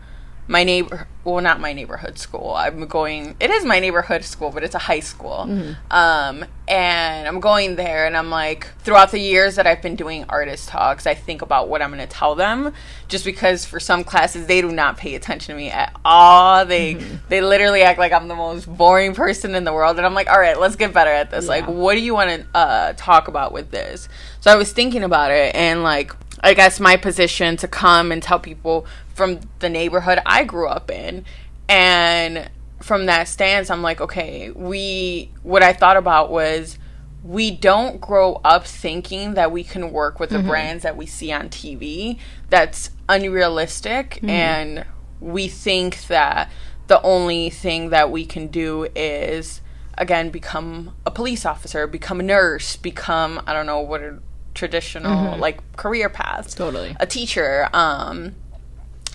[0.51, 2.53] my neighbor well not my neighborhood school.
[2.55, 5.47] I'm going it is my neighborhood school but it's a high school.
[5.89, 10.23] Um, and i'm going there and i'm like throughout the years that i've been doing
[10.29, 12.73] artist talks i think about what i'm going to tell them
[13.09, 16.65] just because for some classes they do not pay attention to me at all.
[16.65, 16.93] They
[17.27, 20.29] they literally act like i'm the most boring person in the world and i'm like
[20.29, 21.47] all right let's get better at this.
[21.47, 24.07] Like what do you want to uh, talk about with this?
[24.39, 28.21] So i was thinking about it and like I guess my position to come and
[28.23, 31.25] tell people from the neighborhood I grew up in.
[31.67, 32.49] And
[32.81, 36.77] from that stance, I'm like, okay, we, what I thought about was
[37.23, 40.47] we don't grow up thinking that we can work with the mm-hmm.
[40.47, 42.17] brands that we see on TV.
[42.49, 44.15] That's unrealistic.
[44.15, 44.29] Mm-hmm.
[44.29, 44.85] And
[45.19, 46.51] we think that
[46.87, 49.61] the only thing that we can do is,
[49.97, 54.21] again, become a police officer, become a nurse, become, I don't know, what are
[54.53, 55.39] traditional mm-hmm.
[55.39, 56.95] like career paths Totally.
[56.99, 58.35] a teacher um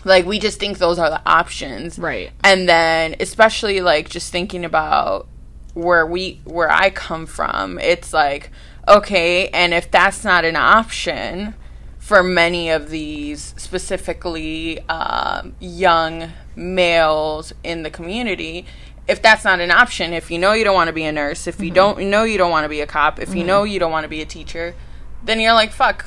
[0.04, 1.98] like we just think those are the options.
[1.98, 2.30] Right.
[2.44, 5.28] and then especially like just thinking about
[5.74, 8.50] where we where i come from it's like
[8.88, 11.54] okay and if that's not an option
[11.98, 18.64] for many of these specifically um, young males in the community
[19.06, 21.46] if that's not an option if you know you don't want to be a nurse
[21.46, 23.78] if you don't know you don't want to be a cop if you know you
[23.78, 24.74] don't want to be a teacher
[25.24, 26.06] then you're like fuck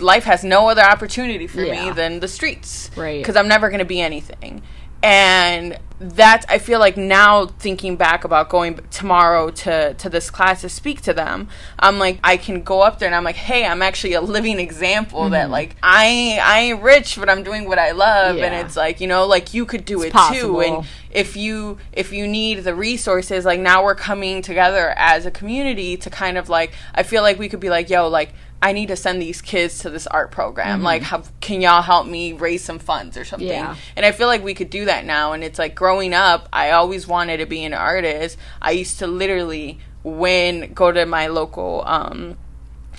[0.00, 1.86] life has no other opportunity for Yeah.
[1.86, 3.20] me than the streets Right.
[3.22, 4.62] because i'm never going to be anything
[5.02, 10.60] and that i feel like now thinking back about going tomorrow to to this class
[10.60, 13.64] to speak to them i'm like i can go up there and i'm like hey
[13.64, 15.32] i'm actually a living example Mm-hmm.
[15.32, 19.00] that like i i ain't rich but i'm doing what i love and it's like
[19.00, 22.74] you know like you could do it too and if you if you need the
[22.74, 27.22] resources like now we're coming together as a community to kind of like i feel
[27.22, 28.34] like we could be like yo like
[28.66, 30.82] i need to send these kids to this art program.
[30.82, 33.48] Like how can y'all help me raise some funds or something?
[33.48, 33.76] Yeah.
[33.94, 35.32] and i feel like we could do that now.
[35.32, 38.36] And it's like growing up i always wanted to be an artist.
[38.60, 42.36] I used to literally when go to my local um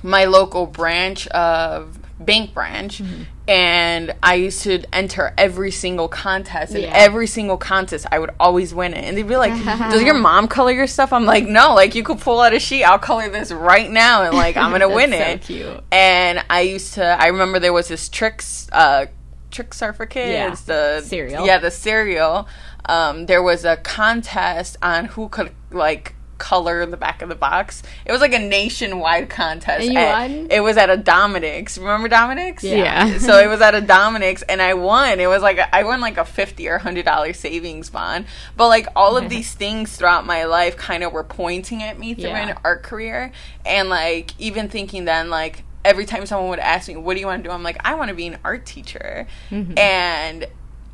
[0.04, 3.24] my local branch of bank branch Mm-hmm.
[3.48, 6.92] and I used to enter every single contest and Yeah.
[6.94, 10.48] every single contest I would always win it and they'd be like does your mom
[10.48, 13.30] color your stuff I'm like no like you could pull out a sheet I'll color
[13.30, 15.84] this right now and like I'm gonna win That's it cute.
[15.92, 19.06] and I used to I remember there was this Trix uh
[19.52, 20.50] Trix are for kids yeah.
[20.66, 21.46] the Cereal.
[21.46, 22.48] yeah the cereal
[22.86, 27.36] um there was a contest on who could like color in the back of the
[27.36, 30.48] box it was like a nationwide contest And you at- won?
[30.52, 31.78] it was at a Dominick's.
[31.78, 32.64] Remember Dominick's?
[32.64, 33.18] Yeah.
[33.20, 35.20] so it was at a Dominick's, and I won.
[35.20, 38.26] It was like a, I won like a fifty or hundred dollar savings bond.
[38.56, 42.14] But like all of these things throughout my life, kind of were pointing at me
[42.14, 42.50] through Yeah.
[42.50, 43.32] an art career,
[43.66, 45.64] and like even thinking then like.
[45.86, 47.94] Every time someone would ask me, "What do you want to do?" I'm like, "I
[47.94, 49.78] want to be an art teacher," Mm-hmm.
[49.78, 50.46] and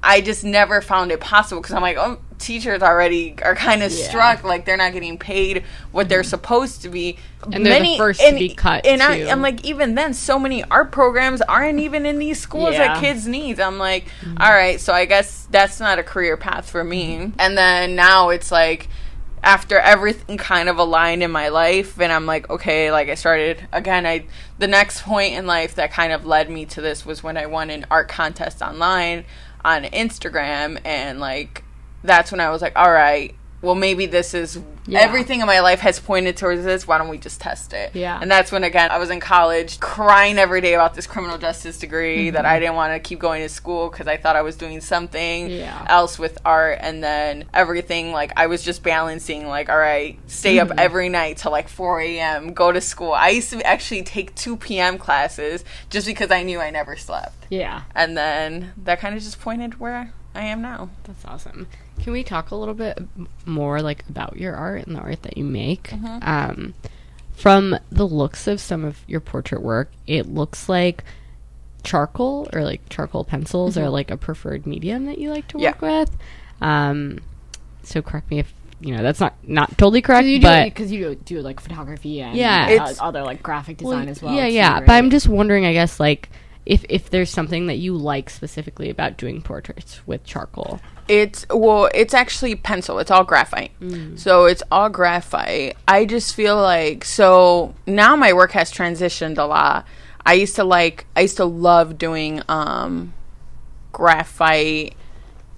[0.04, 3.92] I just never found it possible because I'm like, oh, teachers already are kind of
[3.92, 4.10] Yeah.
[4.10, 5.64] struck like they're not getting paid
[5.94, 6.30] what they're mm-hmm.
[6.30, 7.18] supposed to be,
[7.52, 9.30] And they're the first to be cut, And I, too.
[9.30, 13.26] I'm like, even then, so many art programs aren't even in these schools that kids
[13.28, 13.62] need.
[13.62, 14.42] I'm like, mm-hmm.
[14.42, 17.16] all right, so I guess that's not a career path for me.
[17.16, 17.40] Mm-hmm.
[17.40, 18.90] And then now it's like.
[19.46, 23.68] After everything kind of aligned in my life, and I'm like, okay, like I started
[23.74, 24.06] again.
[24.06, 24.24] I
[24.58, 27.48] the next point in life that kind of led me to this was when I
[27.48, 29.26] won an art contest online
[29.64, 31.64] on Instagram, and like
[32.04, 35.00] that's when I was like, all right, well maybe this is Yeah.
[35.00, 36.86] everything in my life has pointed towards this.
[36.86, 37.92] Why don't we just test it?
[37.96, 38.20] Yeah.
[38.22, 41.80] And that's when again I was in college crying every day about this criminal justice
[41.80, 42.36] degree mm-hmm.
[42.36, 44.82] that I didn't want to keep going to school because I thought I was doing
[44.82, 45.86] something Yeah.
[45.88, 50.60] else with art and then everything like I was just balancing like all right stay
[50.60, 50.80] up mm-hmm.
[50.80, 52.54] every night till like 4 a.m.
[52.54, 53.14] go to school.
[53.14, 54.98] I used to actually take 2 p.m.
[54.98, 57.48] classes just because I knew I never slept.
[57.50, 57.84] Yeah.
[57.96, 60.90] And then that kind of just pointed where I am now.
[61.06, 61.68] That's awesome.
[62.04, 63.00] Can we talk a little bit
[63.46, 65.84] more like about your art and the art that you make?
[65.90, 66.18] Mm-hmm.
[66.22, 66.74] Um,
[67.34, 71.04] from the looks of some of your portrait work, it looks like
[71.84, 75.64] charcoal or like charcoal pencils are like a preferred medium that you like to Mm-hmm.
[75.64, 75.70] Yeah.
[75.72, 76.18] work with.
[76.62, 77.20] Um,
[77.84, 80.92] so correct me if you know that's not not totally correct, you do but because
[80.92, 82.66] you do, do like photography and Yeah.
[82.68, 84.34] uh, It's- other like graphic Well, design as well.
[84.34, 84.74] Yeah, yeah.
[84.74, 84.86] right?
[84.86, 86.30] But I'm just wondering, I guess, like
[86.66, 90.80] if if there's something that you like specifically about doing portraits with charcoal.
[91.08, 93.00] It's well, it's actually pencil.
[93.00, 93.72] It's all graphite.
[93.82, 94.18] Mm.
[94.18, 95.76] So it's all graphite.
[95.88, 99.86] I just feel like so now my work has transitioned a lot.
[100.26, 103.14] I used to like I used to love doing um
[103.92, 104.96] graphite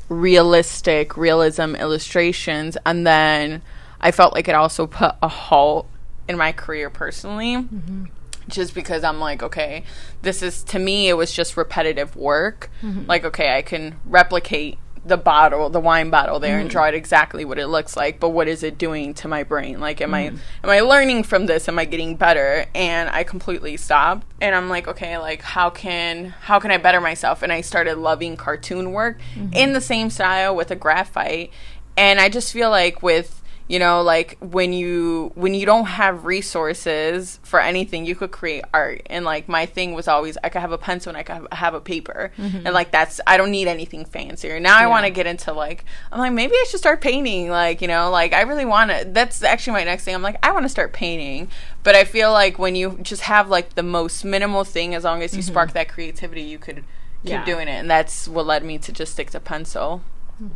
[0.09, 3.61] realistic realism illustrations and then
[3.99, 5.87] I felt like it also put a halt
[6.27, 8.05] in my career personally mm-hmm.
[8.47, 9.83] just because I'm like, okay,
[10.21, 12.69] this is to me, it was just repetitive work.
[12.81, 13.05] Mm-hmm.
[13.07, 16.73] Like, okay, I can replicate the bottle, the wine bottle there and mm-hmm.
[16.73, 19.79] draw it exactly what it looks like, but what is it doing to my brain?
[19.79, 20.37] Like am I mm-hmm.
[20.63, 21.67] am I learning from this?
[21.69, 22.65] Am I getting better?
[22.73, 26.99] And I completely stopped and I'm like, okay, like how can how can I better
[26.99, 27.43] myself?
[27.43, 29.53] And I started loving cartoon work mm-hmm.
[29.53, 31.51] in the same style with a graphite.
[31.97, 36.25] And I just feel like with you know like when you when you don't have
[36.25, 39.01] resources for anything you could create art.
[39.07, 41.47] And like my thing was always i could have a pencil and i could have,
[41.51, 42.31] have a paper.
[42.37, 42.65] Mm-hmm.
[42.65, 44.59] And like that's i don't need anything fancier.
[44.59, 47.49] Now i want to get into like i'm like maybe i should start painting.
[47.49, 50.13] Like you know like i really want to that's actually my next thing.
[50.13, 51.49] I'm like i want to start painting.
[51.83, 55.23] But i feel like when you just have like the most minimal thing as long
[55.23, 55.73] as you spark mm-hmm.
[55.79, 56.83] that creativity you could
[57.23, 57.45] keep Yeah.
[57.45, 57.71] doing it.
[57.71, 60.03] And that's what led me to just stick to pencil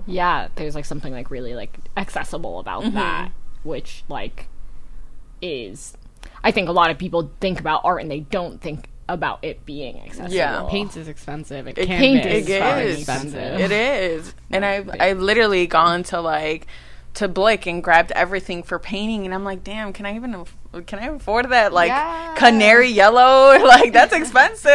[0.06, 2.96] yeah, there's like something like really like accessible about Mm-hmm.
[2.96, 3.32] that,
[3.64, 4.48] which like
[5.42, 5.94] is
[6.44, 9.66] I think a lot of people think about art and they don't think about it
[9.66, 10.34] being accessible.
[10.36, 10.68] Yeah.
[10.70, 11.68] Paint is expensive.
[11.68, 12.98] It, It- canvas paint is is fucking is.
[13.00, 13.60] expensive.
[13.60, 14.34] It is.
[14.52, 16.68] And I've I've literally gone to like
[17.16, 20.46] to Blick and grabbed everything for painting and I'm like, damn, can I even
[20.86, 21.74] can I afford that?
[21.74, 22.36] Like Yeah.
[22.38, 23.58] canary yellow?
[23.66, 24.70] like that's you expensive.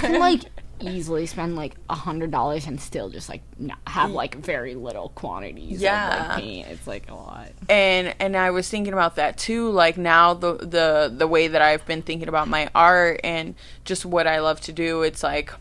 [0.00, 0.42] can like
[0.82, 5.10] easily spend like a hundred dollars and still just like not have like very little
[5.10, 6.26] quantities of Yeah.
[6.28, 6.68] like paint.
[6.68, 7.48] It's like a lot.
[7.68, 9.70] and and I was thinking about that too.
[9.70, 14.04] Like now the the the way that I've been thinking about my art and just
[14.04, 15.52] what I love to do, it's like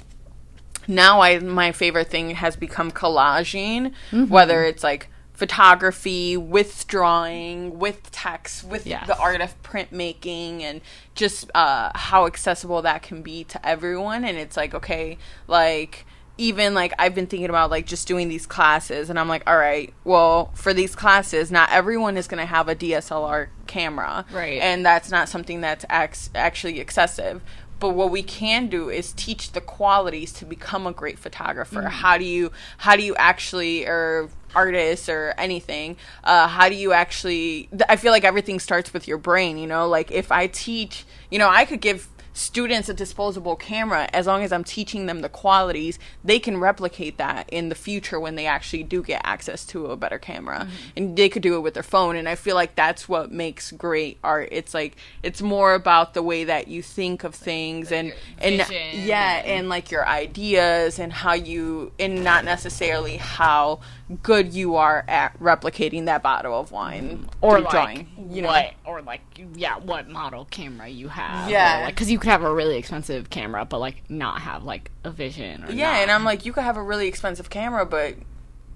[0.88, 4.26] now I my favorite thing has become collaging, mm-hmm.
[4.28, 5.10] whether it's like
[5.42, 9.08] photography with drawing, with text, with Yes.
[9.08, 10.82] the art of printmaking, and
[11.16, 14.24] just uh, how accessible that can be to everyone.
[14.24, 16.06] And it's like okay, like
[16.38, 19.58] even like I've been thinking about like just doing these classes and I'm like, all
[19.58, 24.26] right, well, for these classes, not everyone is going to have a DSLR camera.
[24.32, 24.60] Right.
[24.62, 27.42] And that's not something that's ac- actually excessive.
[27.80, 31.82] But what we can do is teach the qualities to become a great photographer.
[31.90, 36.94] How do you how do you actually or artists or anything uh, how do you
[36.94, 39.88] actually i feel like everything starts with your brain you know?
[39.88, 44.42] Like if i teach you know i could give students a disposable camera as long
[44.42, 48.46] as i'm teaching them the qualities they can replicate that in the future when they
[48.46, 50.68] actually do get access to a better camera.
[50.96, 53.72] And they could do it with their phone and i feel like that's what makes
[53.72, 54.50] great art.
[54.52, 59.42] It's like it's more about the way that you think of things and and yeah
[59.46, 63.82] and like your ideas and how you and not necessarily how
[64.24, 67.30] good you are at replicating that bottle of wine mm.
[67.42, 68.50] Or like drawing you know?
[68.50, 69.22] what, or like
[69.56, 71.50] yeah, what model camera you have?
[71.50, 71.90] Yeah.
[71.90, 75.64] because you could have a really expensive camera, but like not have like a vision.
[75.66, 76.02] Or yeah not.
[76.02, 78.16] and i'm like you could have a really expensive camera but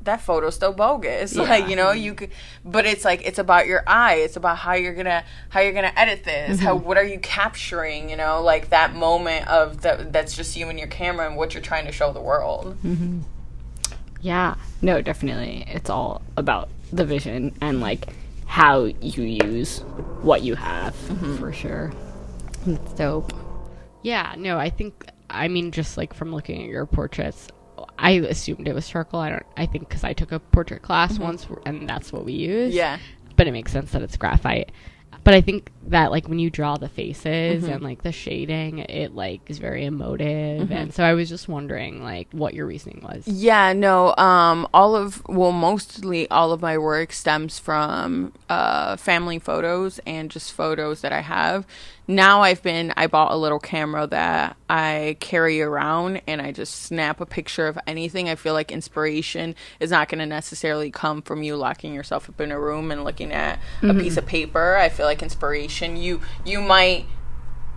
[0.06, 1.36] that photo's still bogus.
[1.45, 2.32] Like you know you could
[2.63, 4.15] but it's like it's about your eye.
[4.15, 6.60] It's about how you're gonna how you're gonna edit this.
[6.60, 6.86] How mm-hmm.
[6.86, 8.41] what are you capturing you know?
[8.41, 11.86] Like that moment of the, that's just you and your camera and what you're trying
[11.86, 13.21] to show the world mm-hmm.
[14.26, 15.66] Yeah, no, definitely.
[15.68, 18.08] It's all about the vision and like
[18.48, 19.82] how you use
[20.22, 21.38] what you have mm-hmm.
[21.38, 21.94] for sure.
[22.66, 23.34] It's dope.
[24.02, 27.50] Yeah, no, I think I mean just like from looking at your portraits,
[28.00, 29.20] I assumed it was charcoal.
[29.20, 29.46] I don't.
[29.58, 31.24] I think because I took a portrait class mm-hmm.
[31.24, 32.74] once, and that's what we use.
[32.74, 32.98] yeah
[33.36, 34.72] but it makes sense that it's graphite.
[35.26, 39.16] But I think that like when you draw the faces and like the shading, it
[39.16, 40.72] like is very emotive.
[40.72, 43.28] And so I was just wondering like what your reasoning was.
[43.28, 44.16] Yeah, no.
[44.18, 50.30] Um, all of well, mostly all of my work stems from uh, family photos and
[50.30, 51.66] just photos that I have.
[52.08, 56.84] Now I've been I bought a little camera that I carry around and I just
[56.84, 58.30] snap a picture of anything.
[58.30, 62.39] I feel like inspiration is not going to necessarily come from you locking yourself up
[62.39, 64.76] in a room and looking at a piece of paper.
[64.76, 67.06] I feel like inspiration you you might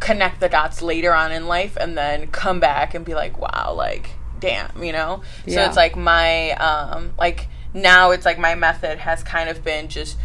[0.01, 3.73] connect the dots later on in life and then come back and be like wow
[3.77, 8.99] like damn you know so it's like my um like now it's like my method
[8.99, 10.17] has kind of been just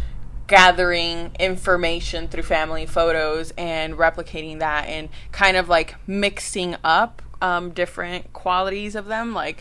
[0.46, 7.70] gathering information through family photos and replicating that and kind of like mixing up um
[7.70, 9.58] different qualities of them like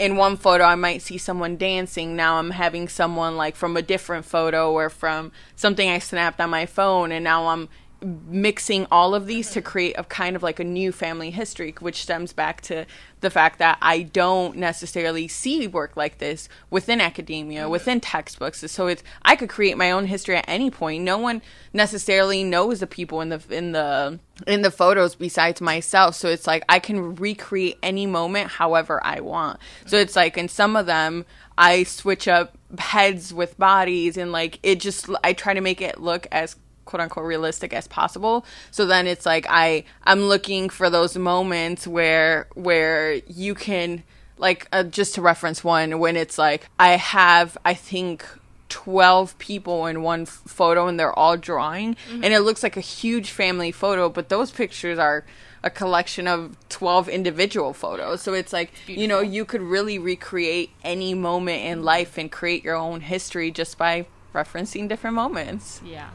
[0.00, 2.16] in one photo I might see someone dancing.
[2.16, 6.48] Now I'm having someone like from a different photo or from something I snapped on
[6.48, 7.68] my phone and now I'm
[8.02, 12.02] mixing all of these to create a kind of like a new family history which
[12.02, 12.86] stems back to
[13.20, 17.70] the fact that I don't necessarily see work like this within academia mm-hmm.
[17.70, 18.64] within textbooks.
[18.70, 21.04] So it's I could create my own history at any point.
[21.04, 26.14] No one necessarily knows the people in the in the in the photos besides myself.
[26.14, 29.60] So it's like I can recreate any moment however I want.
[29.86, 30.02] So mm-hmm.
[30.02, 31.26] it's like in some of them
[31.58, 36.00] I switch up heads with bodies and like it just I try to make it
[36.00, 36.56] look as
[36.90, 38.44] quote unquote realistic as possible.
[38.72, 44.02] So then it's like i i'm looking for those moments where where you can
[44.38, 48.26] like uh, just to reference one when it's like I have I think
[48.70, 51.96] 12 people in one f- photo and they're all drawing.
[52.08, 55.24] And it looks like a huge family photo but those pictures are
[55.62, 58.22] a collection of 12 individual photos.
[58.22, 62.64] So it's like you know you could really recreate any moment in life and create
[62.64, 65.80] your own history just by referencing different moments.
[65.84, 66.10] Yeah.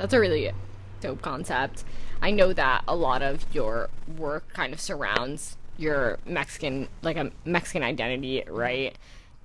[0.00, 0.50] That's a really
[1.00, 1.84] dope concept.
[2.22, 7.30] I know that a lot of your work kind of surrounds your Mexican, like a
[7.44, 8.96] Mexican identity, right?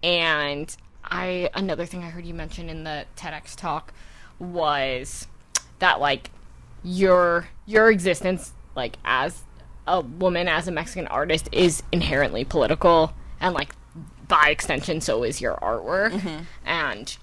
[0.01, 3.93] And I, another thing I heard you mention in the TEDx talk
[4.39, 5.27] was
[5.79, 6.31] that, like,
[6.83, 9.41] your your existence, like as
[9.87, 13.75] a woman, as a Mexican artist, is inherently political, and like
[14.27, 16.11] by extension, so is your artwork.
[16.11, 16.43] Mm-hmm.
[16.65, 17.17] And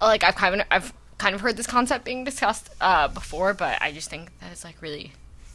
[0.00, 3.80] like I've kind of I've kind of heard this concept being discussed uh, before, but
[3.80, 5.12] I just think that it's like really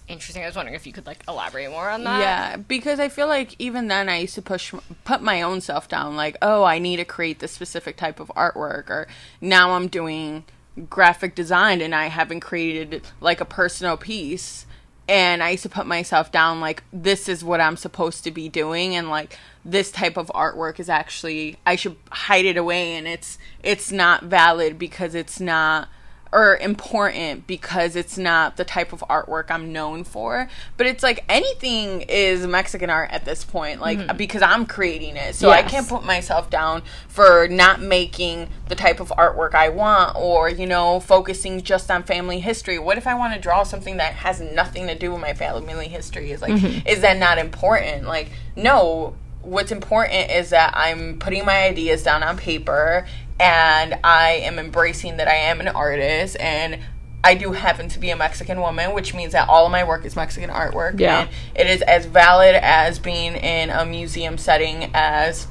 [0.08, 0.44] interesting.
[0.44, 2.20] I was wondering if you could like elaborate more on that.
[2.20, 5.88] Yeah, because I feel like even then I used to push put my own self
[5.88, 9.08] down like, "Oh, I need to create this specific type of artwork," or
[9.40, 10.44] now I'm doing
[10.90, 14.66] graphic design and I haven't created like a personal piece.
[15.08, 18.48] And I used to put myself down like this is what I'm supposed to be
[18.48, 23.08] doing and like this type of artwork is actually I should hide it away and
[23.08, 25.90] it's it's not valid because it's not
[26.34, 30.48] or important because it's not the type of artwork I'm known for.
[30.78, 34.18] But it's like anything is Mexican art at this point, like mm-hmm.
[34.18, 35.36] because I'm creating it.
[35.36, 40.16] So I can't put myself down for not making the type of artwork I want
[40.16, 42.80] or, you know, focusing just on family history.
[42.80, 45.88] What if I want to draw something that has nothing to do with my family
[45.88, 46.32] history?
[46.32, 46.88] Is like mm-hmm.
[46.88, 48.08] is that not important?
[48.08, 53.06] Like no, what's important is that I'm putting my ideas down on paper
[53.42, 56.80] and I am embracing that I am an artist and
[57.24, 60.06] I do happen to be a Mexican woman, which means that all of my work
[60.06, 61.00] is Mexican artwork.
[61.00, 61.22] Yeah.
[61.22, 65.48] And it is as valid as being in a museum setting as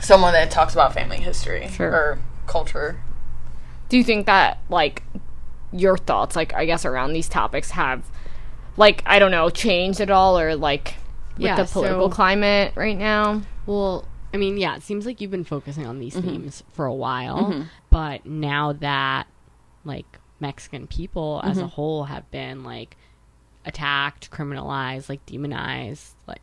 [0.00, 1.90] someone that talks about family history Sure.
[1.90, 3.00] or culture.
[3.88, 5.02] Do you think that like
[5.72, 8.04] your thoughts, like I guess around these topics, have
[8.76, 10.94] like I don't know changed at all, or like
[11.36, 13.42] with Yeah, the political so- climate right now?
[13.64, 16.28] Well, I mean, yeah, it seems like you've been focusing on these Mm-hmm.
[16.28, 19.26] themes for a while, but now that
[19.84, 21.68] like Mexican people as a Mm-hmm.
[21.70, 22.96] whole have been like
[23.64, 26.42] attacked, criminalized, like demonized, like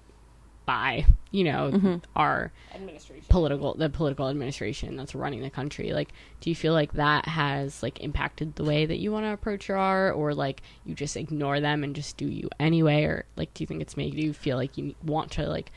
[0.66, 1.96] by you know Mm-hmm.
[2.16, 2.52] our
[3.30, 6.12] political the political administration that's running the country like
[6.42, 9.68] do you feel like that has like impacted the way that you want to approach
[9.68, 13.54] your art or like you just ignore them and just do you anyway or like
[13.54, 15.72] do you think it's made you feel like you want to like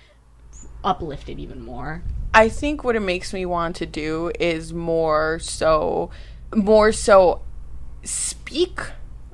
[0.84, 2.02] uplift it even more
[2.34, 6.10] I think what it makes me want to do is more so
[6.54, 7.42] more so
[8.04, 8.80] speak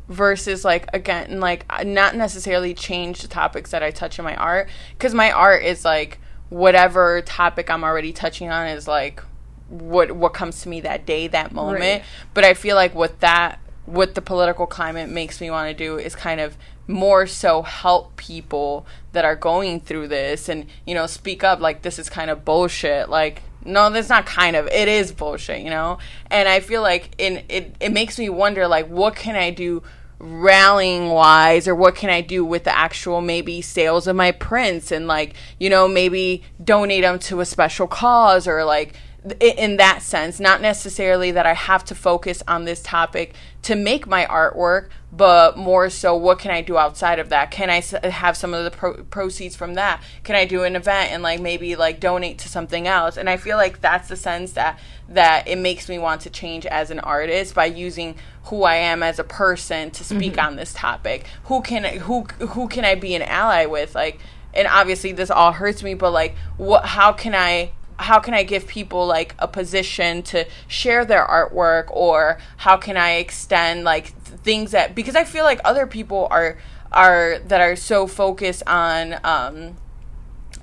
[0.09, 4.69] versus like again like not necessarily change the topics that I touch in my art
[4.99, 6.19] cuz my art is like
[6.51, 9.23] whatever topic I'm already touching on is like
[9.69, 12.03] what what comes to me that day that moment Right.
[12.35, 15.99] but I feel like what that what the political climate makes me want to do
[15.99, 16.57] is kind of
[16.87, 21.83] more so help people that are going through this and you know speak up like
[21.83, 23.09] this is kind of bullshit.
[23.09, 25.99] Like no that's not kind of it is bullshit you know?
[26.31, 29.83] And i feel like in it it makes me wonder like what can i do
[30.19, 34.93] rallying wise or what can i do with the actual maybe sales of my prints
[34.93, 38.95] and like you know maybe donate them to a special cause or like
[39.41, 44.07] in that sense not necessarily that i have to focus on this topic to make
[44.07, 47.51] my artwork but more so what can i do outside of that?
[47.51, 50.03] Can I have some of the pro- proceeds from that?
[50.25, 53.17] Can i do an event and like maybe like donate to something else?
[53.17, 56.67] And i feel like that's the sense that that it makes me want to change
[56.67, 60.47] as an artist by using who i am as a person to speak mm-hmm.
[60.47, 61.27] on this topic.
[61.45, 63.95] Who can who who can i be an ally with?
[63.95, 64.19] Like
[64.53, 68.43] and obviously this all hurts me but like what how can i how can I
[68.43, 71.87] give people like a position to share their artwork?
[71.91, 76.29] Or how can I extend like th- things that because I feel like other people
[76.31, 76.59] are
[76.93, 79.77] are that are so focused on um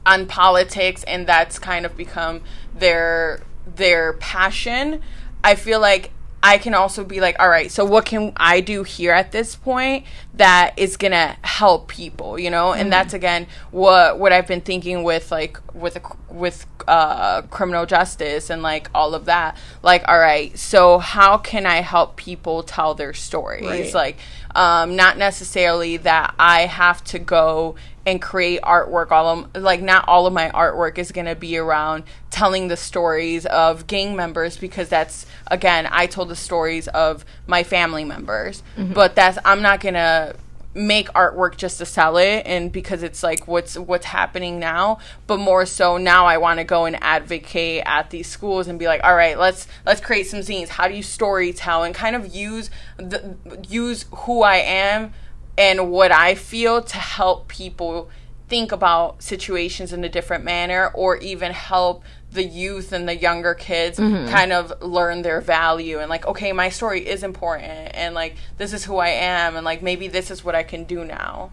[0.05, 2.41] on politics and that's kind of become
[2.73, 3.41] their
[3.75, 5.01] their passion
[5.43, 6.11] i feel like
[6.43, 9.55] i can also be like all right so what can i do here at this
[9.55, 12.39] point that is gonna help people?
[12.39, 12.73] You know?
[12.73, 15.97] And that's again what what i've been thinking with like with
[16.29, 19.55] with uh criminal justice and like all of that.
[19.83, 23.65] Like all right so how can i help people tell their stories?
[23.65, 23.93] Right.
[23.93, 24.17] like
[24.55, 27.75] um, not necessarily that I have to go
[28.05, 29.11] and create artwork.
[29.11, 32.77] All of, like not all of my artwork is going to be around telling the
[32.77, 38.63] stories of gang members because that's again I told the stories of my family members,
[38.77, 38.93] mm-hmm.
[38.93, 40.35] but that's I'm not gonna
[40.73, 45.37] make artwork just to sell it and because it's like what's what's happening now but
[45.37, 49.03] more so now I want to go and advocate at these schools and be like
[49.03, 52.33] all right let's let's create some zines how do you story tell and kind of
[52.33, 53.35] use the
[53.67, 55.13] use who I am
[55.61, 58.09] and what I feel to help people
[58.47, 63.53] think about situations in a different manner or even help the youth and the younger
[63.53, 68.35] kids kind of learn their value and like okay my story is important and like
[68.57, 71.51] this is who I am and like maybe this is what I can do now.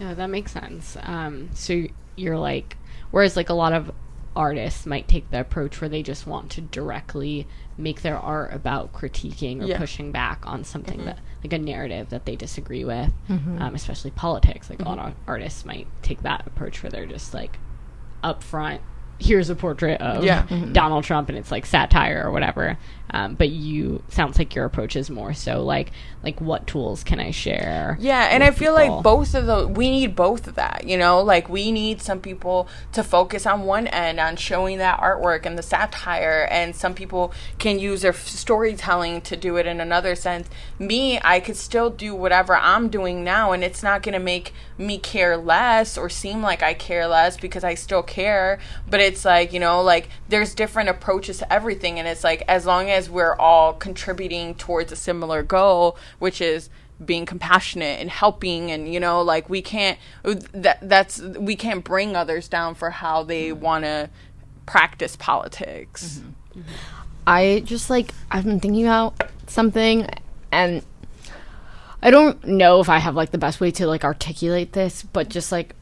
[0.00, 0.96] No, that makes sense.
[1.04, 1.84] Um, so
[2.16, 2.76] you're like,
[3.12, 3.92] whereas like a lot of
[4.34, 7.46] artists might take the approach where they just want to directly
[7.76, 9.78] make their art about critiquing or Yeah.
[9.78, 11.06] pushing back on something mm-hmm.
[11.06, 13.60] that like a narrative that they disagree with, mm-hmm.
[13.60, 14.70] um, especially politics.
[14.70, 15.20] Like a lot of mm-hmm.
[15.26, 17.58] artists might take that approach where they're just like
[18.22, 18.80] upfront.
[19.18, 20.46] Here's a portrait of Yeah.
[20.72, 22.78] Donald Trump, and it's like satire or whatever.
[23.14, 25.92] Um, but you sounds like your approach is more so like
[26.24, 27.96] like what tools can I share?
[28.00, 28.96] Yeah, and I feel people?
[28.96, 31.22] like both of the we need both of that, you know?
[31.22, 35.56] Like we need some people to focus on one end on showing that artwork and
[35.56, 40.16] the satire and some people can use their f- storytelling to do it in another
[40.16, 40.48] sense.
[40.80, 44.52] Me, I could still do whatever I'm doing now and it's not going to make
[44.76, 48.58] me care less or seem like I care less because I still care,
[48.90, 52.66] but it's like, you know, like there's different approaches to everything and it's like as
[52.66, 56.70] long as we're all contributing towards a similar goal, which is
[57.04, 62.14] being compassionate and helping and you know like we can't that that's we can't bring
[62.14, 63.60] others down for how they mm-hmm.
[63.60, 64.08] want to
[64.66, 66.18] practice politics.
[66.18, 66.60] Mm-hmm.
[66.60, 66.70] Mm-hmm.
[67.26, 69.14] I just like I've been thinking about
[69.48, 70.08] something
[70.52, 70.82] and
[72.02, 75.30] I don't know if I have like the best way to like articulate this, but
[75.30, 75.74] just like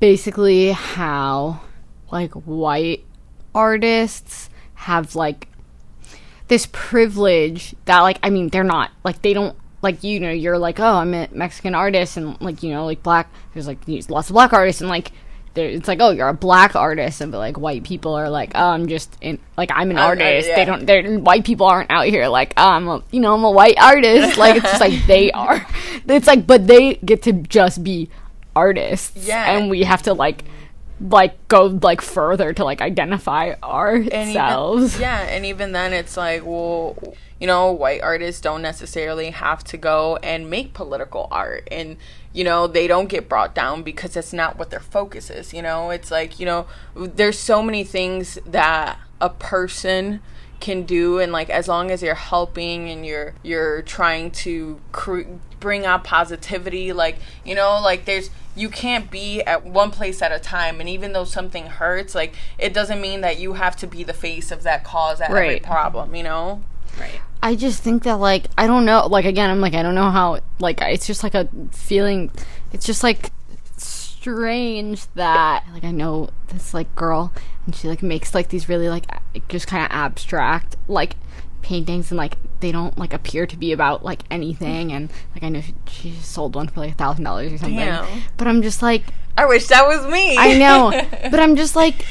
[0.00, 1.60] basically how
[2.10, 3.04] like white
[3.54, 5.48] artists have like
[6.48, 10.58] this privilege that like I mean they're not like they don't like you know you're
[10.58, 14.10] like oh I'm a Mexican artist and like you know like black there's like these
[14.10, 15.12] lots of black artists and like
[15.56, 18.70] it's like oh you're a black artist and but like white people are like oh
[18.70, 20.56] I'm just in like I'm an uh, artist yeah.
[20.56, 23.44] they don't they're white people aren't out here like oh, I'm a you know I'm
[23.44, 25.64] a white artist like it's just like they are
[26.08, 28.10] it's like but they get to just be
[28.56, 29.52] artists Yeah.
[29.52, 30.44] and we have to like
[31.04, 34.94] like go like further to like identify and ourselves.
[34.94, 36.96] Even, yeah and even then it's like well
[37.38, 41.68] you know white artists don't necessarily have to go and make political art.
[41.70, 41.98] And
[42.32, 45.62] you know they don't get brought down because that's not what their focus is you
[45.62, 45.90] know?
[45.90, 50.20] It's like you know there's so many things that a person
[50.60, 51.18] can do.
[51.18, 55.28] And like as long as you're helping and you're you're trying to cre-
[55.60, 60.32] bring out positivity like you know like there's you can't be at one place at
[60.32, 63.86] a time and even though something hurts like it doesn't mean that you have to
[63.86, 66.62] be the face of that cause at every problem you know
[66.98, 67.20] Right.
[67.42, 70.10] I just think that like I don't know like again I'm like I don't know
[70.10, 72.30] how like it's just like a feeling
[72.72, 73.32] it's just like
[73.76, 77.32] strange that like I know this like girl
[77.66, 79.06] and she like makes like these really like
[79.48, 81.16] just kind of abstract like
[81.64, 84.92] paintings and like they don't like appear to be about like anything.
[84.92, 87.76] And like I know she, she sold one for like a thousand dollars or something.
[87.76, 88.22] Damn.
[88.36, 89.02] but I'm just like
[89.36, 90.36] i wish that was me.
[90.38, 90.90] I know,
[91.30, 92.06] but I'm just like,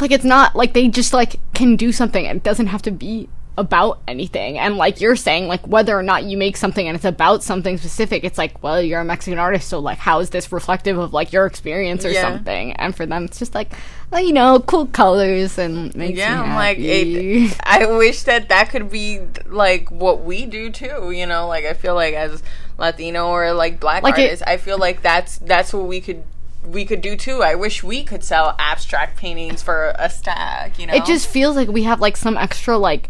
[0.00, 2.26] like it's not like they just like can do something.
[2.26, 3.28] And it doesn't have to be
[3.60, 4.58] about anything.
[4.58, 7.78] And like you're saying, like whether or not you make something and it's about something
[7.78, 11.12] specific, it's like, well, you're a Mexican artist, so like, how is this reflective of
[11.12, 12.22] like your experience or Yeah.
[12.22, 12.72] something?
[12.74, 13.72] And for them, it's just like,
[14.10, 18.70] well, you know, cool colors and makes yeah i'm like it, i wish that that
[18.70, 22.42] could be like what we do too you know like i feel like as
[22.78, 26.24] latino or like black Like it- artists i feel like that's that's what we could
[26.66, 30.86] we could do too i wish we could sell abstract paintings for a stack you
[30.86, 33.08] know it just feels like we have like some extra like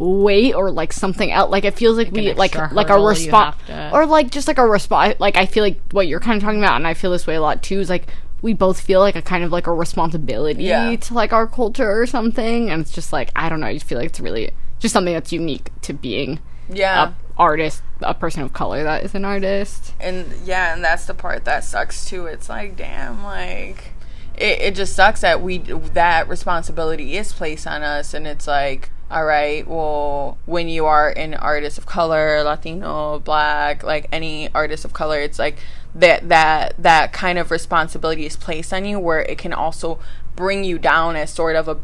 [0.00, 3.90] weight or like something else like it feels like, we like like a response to-
[3.92, 6.58] or like just like a response like i feel like what you're kind of talking
[6.58, 8.06] about and i feel this way a lot too is like
[8.40, 10.96] we both feel like a kind of like a responsibility Yeah.
[10.96, 13.84] to like our culture or something and it's just like i don't know i just
[13.84, 16.40] feel like it's really just something that's unique to being
[16.70, 17.08] yeah.
[17.08, 19.92] a artist a person of color that is an artist.
[20.00, 22.24] And yeah and that's the part that sucks too.
[22.26, 23.92] It's like damn like
[24.36, 28.88] it, it just sucks that we that responsibility is placed on us and it's like
[29.10, 34.84] all right well when you are an artist of color latino black like any artist
[34.84, 35.56] of color it's like
[35.94, 39.98] that that that kind of responsibility is placed on you where it can also
[40.40, 41.76] bring you down as sort of a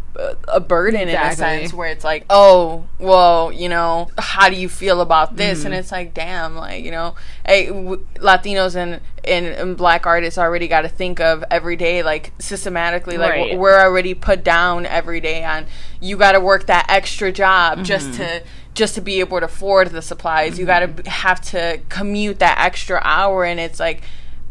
[0.49, 4.69] a burden in a sense where it's like oh well you know how do you
[4.69, 5.81] feel about this and mm-hmm.
[5.81, 10.67] it's like damn like you know hey, w- latinos and, and and black artists already
[10.67, 13.39] got to think of every day like systematically like Right.
[13.41, 15.67] w- we're already put down every day on
[16.01, 18.17] you got to work that extra job just mm-hmm.
[18.17, 18.43] to
[18.77, 20.59] just to be able to afford the supplies.
[20.59, 20.87] You mm-hmm.
[20.95, 24.03] got to have to commute that extra hour, and it's like.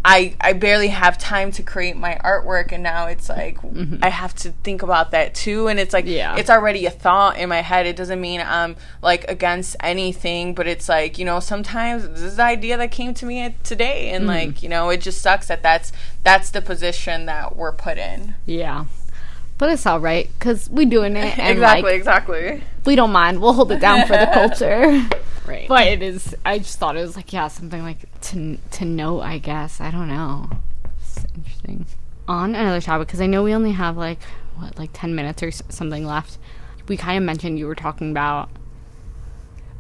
[0.08, 3.98] I, I barely have time to create my artwork and now it's like mm-hmm.
[4.04, 6.36] I have to think about that too and it's like Yeah.
[6.36, 10.68] it's already a thought in my head it doesn't mean I'm like against anything but
[10.68, 14.26] it's like you know sometimes this is the idea that came to me today and
[14.26, 14.50] mm-hmm.
[14.52, 15.92] like you know it just sucks that that's
[16.24, 18.86] that's the position that we're put in Yeah.
[19.58, 23.42] But it's all right because we're doing it and exactly like exactly we don't mind.
[23.42, 25.08] We'll hold it down for the culture.
[25.48, 25.68] Right.
[25.68, 26.36] But it is.
[26.44, 29.20] I just thought it was like yeah, something like to to note.
[29.22, 30.50] I guess I don't know.
[31.00, 31.86] It's interesting.
[32.28, 34.24] On another topic, because I know we only have like
[34.56, 36.40] what like ten minutes or something left.
[36.88, 38.50] We kind of mentioned you were talking about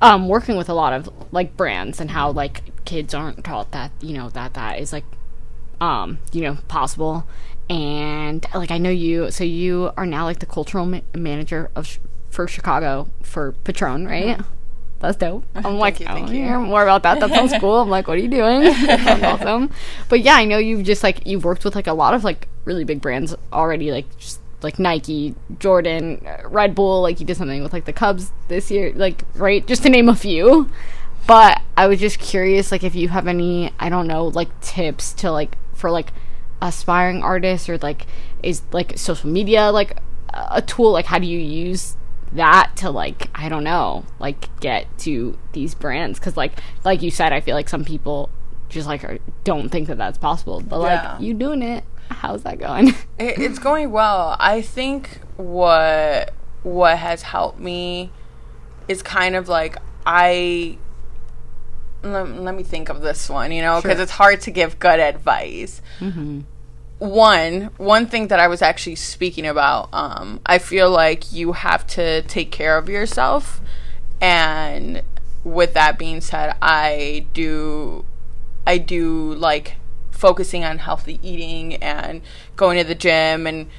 [0.01, 3.91] um working with a lot of like brands and how like kids aren't taught that
[4.01, 5.05] you know that that is like
[5.81, 7.25] um you know possible
[7.69, 11.87] and like i know you so you are now like the cultural ma- manager of
[11.87, 11.97] sh-
[12.29, 14.39] for chicago for patron right?
[14.99, 15.43] That's dope.
[15.53, 16.43] I'm like you, i want to you.
[16.45, 17.19] hear more about that.
[17.19, 18.63] That sounds cool i'm like what are you doing?
[18.63, 19.69] That sounds awesome.
[20.09, 22.47] But yeah i know you've just like you've worked with like a lot of like
[22.63, 27.37] really big brands already like just like Nike, Jordan, uh, Red Bull, like you did
[27.37, 30.71] something with like the Cubs this year, like right, just to name a few.
[31.27, 35.13] But I was just curious, like if you have any, I don't know, like tips
[35.15, 36.13] to like for like
[36.67, 38.05] aspiring artists or like
[38.43, 39.97] is like social media like
[40.33, 40.91] a tool?
[40.91, 41.95] Like how do you use
[42.33, 46.19] that to like I don't know, like get to these brands?
[46.19, 46.53] Because like
[46.83, 48.29] like you said, I feel like some people
[48.69, 51.13] just like are, don't think that that's possible, but Yeah.
[51.13, 51.83] like you doing it.
[52.09, 52.89] How's that going?
[53.19, 54.35] it, it's going well.
[54.39, 58.11] I think what what has helped me
[58.87, 60.77] is kind of like I
[62.03, 64.99] let, let me think of this one, you know, because it's hard to give good
[64.99, 65.81] advice.
[65.99, 66.41] Mm-hmm.
[66.97, 71.85] One one thing that I was actually speaking about, um, I feel like you have
[71.87, 73.59] to take care of yourself,
[74.21, 75.01] and
[75.43, 78.05] with that being said, I do
[78.65, 79.75] I do like
[80.11, 82.21] focusing on healthy eating and
[82.55, 83.45] going to the gym.
[83.45, 83.69] And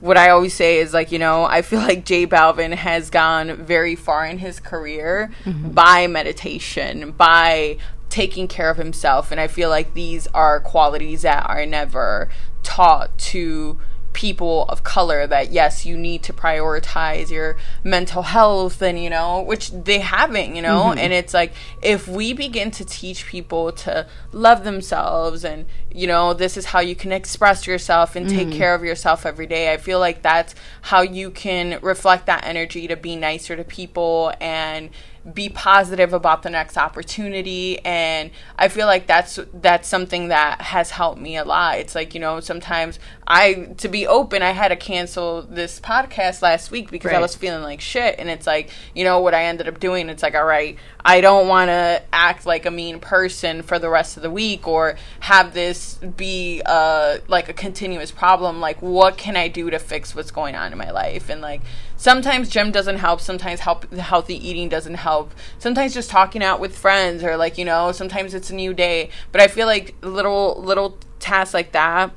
[0.00, 3.64] what I always say is like you know I feel like J Balvin has gone
[3.64, 9.30] very far in his career by meditation by taking care of himself.
[9.30, 12.28] And I feel like these are qualities that are never
[12.66, 13.78] taught to
[14.12, 17.54] people of color that yes you need to prioritize your
[17.84, 20.84] mental health and you know which they haven't you know?
[20.84, 20.98] Mm-hmm.
[20.98, 21.52] And it's like
[21.82, 26.80] if we begin to teach people to love themselves and you know this is how
[26.80, 28.56] you can express yourself and take mm-hmm.
[28.56, 32.88] care of yourself every day i feel like that's how you can reflect that energy
[32.88, 34.88] to be nicer to people and
[35.32, 37.84] be positive about the next opportunity.
[37.84, 41.78] And i feel like that's that's something that has helped me a lot.
[41.78, 42.98] It's like you know sometimes
[43.28, 47.34] i to be open i had to cancel this podcast last week because i was
[47.34, 48.16] feeling like shit.
[48.18, 50.76] And it's like you know what i ended up doing it's like all right
[51.06, 54.68] i don't want to act like a mean person for the rest of the week
[54.68, 59.78] or have this be uh like a continuous problem like what can i do to
[59.78, 61.28] fix what's going on in my life?
[61.28, 61.62] And like
[61.96, 65.32] sometimes gym doesn't help sometimes help healthy eating doesn't help.
[65.58, 69.10] Sometimes just talking out with friends or like you know sometimes it's a new day.
[69.32, 72.12] But i feel like little little tasks like that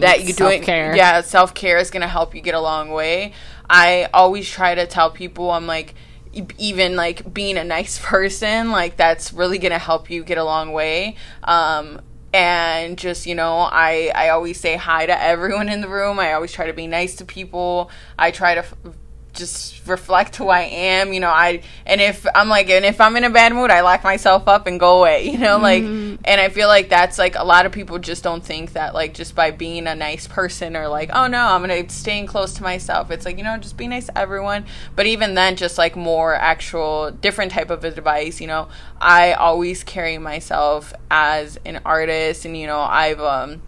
[0.00, 0.62] that you doing
[0.96, 3.32] yeah self care is gonna help you get a long way.
[3.68, 5.94] I always try to tell people i'm like
[6.58, 10.72] even like being a nice person like that's really gonna help you get a long
[10.72, 11.16] way.
[11.44, 12.00] Um
[12.34, 16.18] and just you know i i always say hi to everyone in the room.
[16.18, 17.90] I always try to be nice to people.
[18.18, 18.74] I try to f-
[19.38, 23.16] just reflect who I am, you know, I and if I'm like and if I'm
[23.16, 26.18] in a bad mood, I lock myself up and go away, you know, like and
[26.26, 29.34] I feel like that's like a lot of people just don't think that like just
[29.34, 33.10] by being a nice person or like, oh no, I'm gonna staying close to myself.
[33.10, 34.66] It's like, you know, just be nice to everyone.
[34.96, 38.68] But even then just like more actual different type of advice, you know,
[39.00, 43.62] I always carry myself as an artist and you know, I've um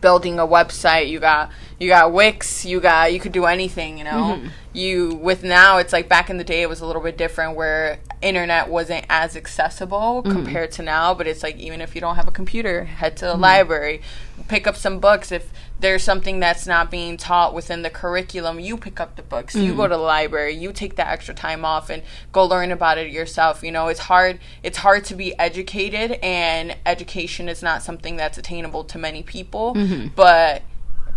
[0.00, 1.08] building a website.
[1.08, 4.38] You got you got wix you got you could do anything you know?
[4.38, 4.48] Mm-hmm.
[4.72, 7.56] You with now it's like back in the day it was a little bit different
[7.56, 10.32] where internet wasn't as accessible mm-hmm.
[10.32, 13.26] compared to now but it's like even if you don't have a computer head to
[13.26, 14.00] the library
[14.48, 18.76] pick up some books if there's something that's not being taught within the curriculum you
[18.76, 19.54] pick up the books.
[19.54, 19.88] You go mm.
[19.88, 23.62] to the library you take that extra time off and go learn about it yourself
[23.62, 23.88] you know?
[23.88, 28.98] It's hard it's hard to be educated and education is not something that's attainable to
[28.98, 30.08] many people mm-hmm.
[30.14, 30.62] but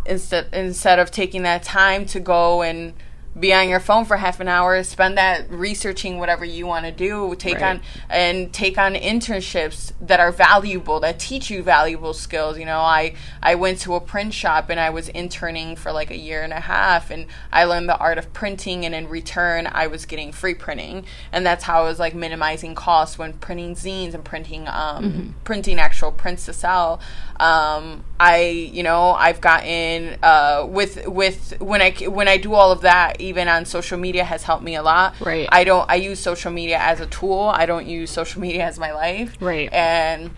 [0.06, 2.94] instead instead of taking that time to go and
[3.38, 6.92] be on your phone for half an hour spend that researching whatever you want to
[6.92, 7.64] do take Right.
[7.78, 12.58] on and take on internships that are valuable that teach you valuable skills.
[12.58, 13.14] You know i
[13.44, 16.52] i went to a print shop and i was interning for like a year and
[16.52, 20.32] a half and i learned the art of printing and in return i was getting
[20.32, 21.06] free printing.
[21.32, 25.80] And that's how i was like minimizing costs when printing zines and printing um printing
[25.80, 27.00] actual prints to sell.
[27.40, 32.72] Um i you know i've gotten uh with with when i when i do all
[32.72, 35.48] of that even on social media has helped me a lot Right.
[35.52, 38.80] i don't i use social media as a tool i don't use social media as
[38.80, 39.72] my life Right.
[39.74, 40.32] and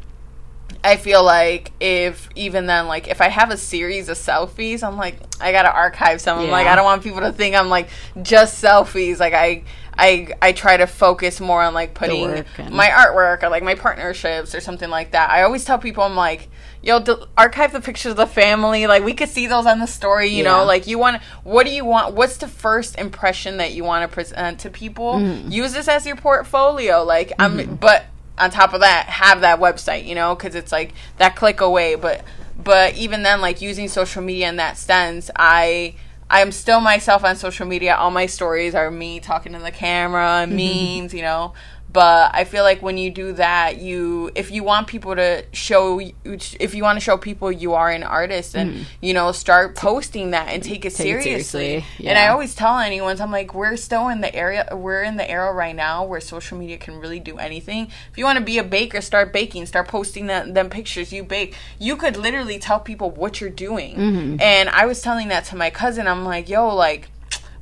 [0.83, 4.97] I feel like if even then, like if I have a series of selfies, I'm
[4.97, 6.39] like I gotta archive some.
[6.39, 7.87] I'm like I don't want people to think I'm like
[8.23, 9.19] just selfies.
[9.19, 9.63] Like I,
[9.95, 12.23] I, I try to focus more on like putting
[12.57, 15.29] and- my artwork or like my partnerships or something like that.
[15.29, 16.49] I always tell people I'm like,
[16.83, 18.87] yo, d- archive the pictures of the family.
[18.87, 20.29] Like we could see those on the story.
[20.29, 20.51] You Yeah.
[20.51, 21.21] know, like you want.
[21.43, 22.13] What do you want?
[22.15, 25.13] What's the first impression that you want to present to people?
[25.15, 25.51] Mm-hmm.
[25.51, 27.03] Use this as your portfolio.
[27.03, 28.05] Like I'm, but
[28.37, 31.93] on top of that have that website you know because it's like that click away
[31.93, 32.23] but
[32.63, 35.93] but even then like using social media in that sense i
[36.29, 40.39] i'm still myself on social media all my stories are me talking to the camera
[40.41, 41.53] and memes you know
[41.91, 45.99] but i feel like when you do that you if you want people to show
[46.23, 50.31] if you want to show people you are an artist and you know start posting
[50.31, 53.53] that and take it Take it seriously, seriously, and i always tell anyone i'm like
[53.53, 56.99] we're still in the area we're in the era right now where social media can
[56.99, 57.87] really do anything.
[58.11, 61.23] If you want to be a baker start baking start posting that, them pictures you
[61.23, 61.55] bake.
[61.79, 63.95] You could literally tell people what you're doing.
[63.95, 64.41] Mm-hmm.
[64.41, 66.07] and i was telling that to my cousin.
[66.07, 67.09] I'm like yo like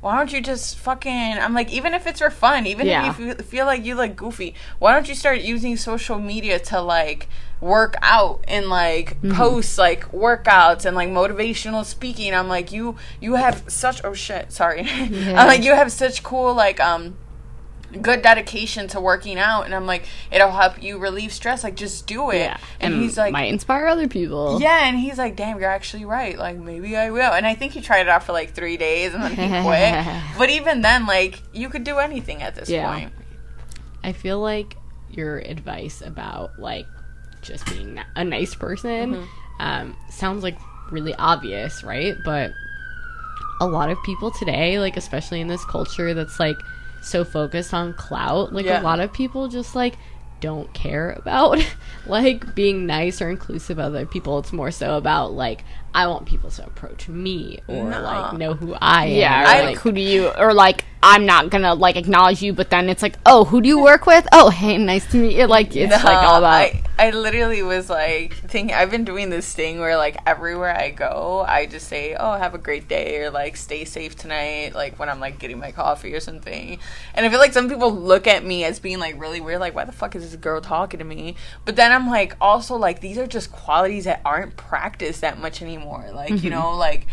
[0.00, 3.10] why don't you just fucking i'm like even if it's for fun even Yeah.
[3.10, 6.58] if you feel, feel like you look goofy why don't you start using social media
[6.58, 7.28] to like
[7.60, 9.32] work out and like Mm-hmm.
[9.36, 14.50] post like workouts and like motivational speaking i'm like you you have such oh shit
[14.52, 17.16] sorry i'm like you have such cool like um
[18.02, 22.06] good dedication to working out and i'm like it'll help you relieve stress like just
[22.06, 22.56] do it Yeah.
[22.80, 24.60] and, he's like might inspire other people.
[24.60, 26.38] yeah, and he's like, "Damn, you're actually right.
[26.38, 29.12] Like, maybe I will." And I think he tried it out for like three days,
[29.14, 29.36] and then he
[29.66, 30.22] quit.
[30.38, 32.90] But even then, like, you could do anything at this Yeah.
[32.92, 33.12] point.
[34.04, 34.76] I feel like
[35.10, 36.86] your advice about like
[37.42, 39.24] just being a nice person Mm-hmm.
[39.62, 40.56] um, sounds like
[40.90, 42.14] really obvious, right?
[42.24, 42.52] But
[43.60, 46.56] a lot of people today, like especially in this culture that's like
[47.02, 48.80] so focused on clout, like Yeah.
[48.80, 49.96] a lot of people just like
[50.40, 51.58] don't care about
[52.06, 54.38] like being nice or inclusive of other people.
[54.38, 55.64] It's more so about like
[55.94, 58.00] I want people to approach me or No.
[58.00, 59.12] like know who I am.
[59.12, 62.52] Yeah, or, I- like who do you or like I'm not gonna like acknowledge you,
[62.52, 64.28] but then it's like, oh, who do you work with?
[64.32, 65.46] Oh, hey, nice to meet you.
[65.46, 69.50] Like it's like all about I, I literally was like thinking I've been doing this
[69.54, 73.30] thing where like everywhere I go I just say oh have a great day or
[73.30, 76.78] like stay safe tonight like when I'm like getting my coffee or something
[77.14, 79.74] and I feel like some people look at me as being like really weird like
[79.74, 83.00] why the fuck is this girl talking to me but then I'm like also like
[83.00, 86.48] these are just qualities that aren't practiced that much anymore like you mm-hmm.
[86.50, 87.06] know like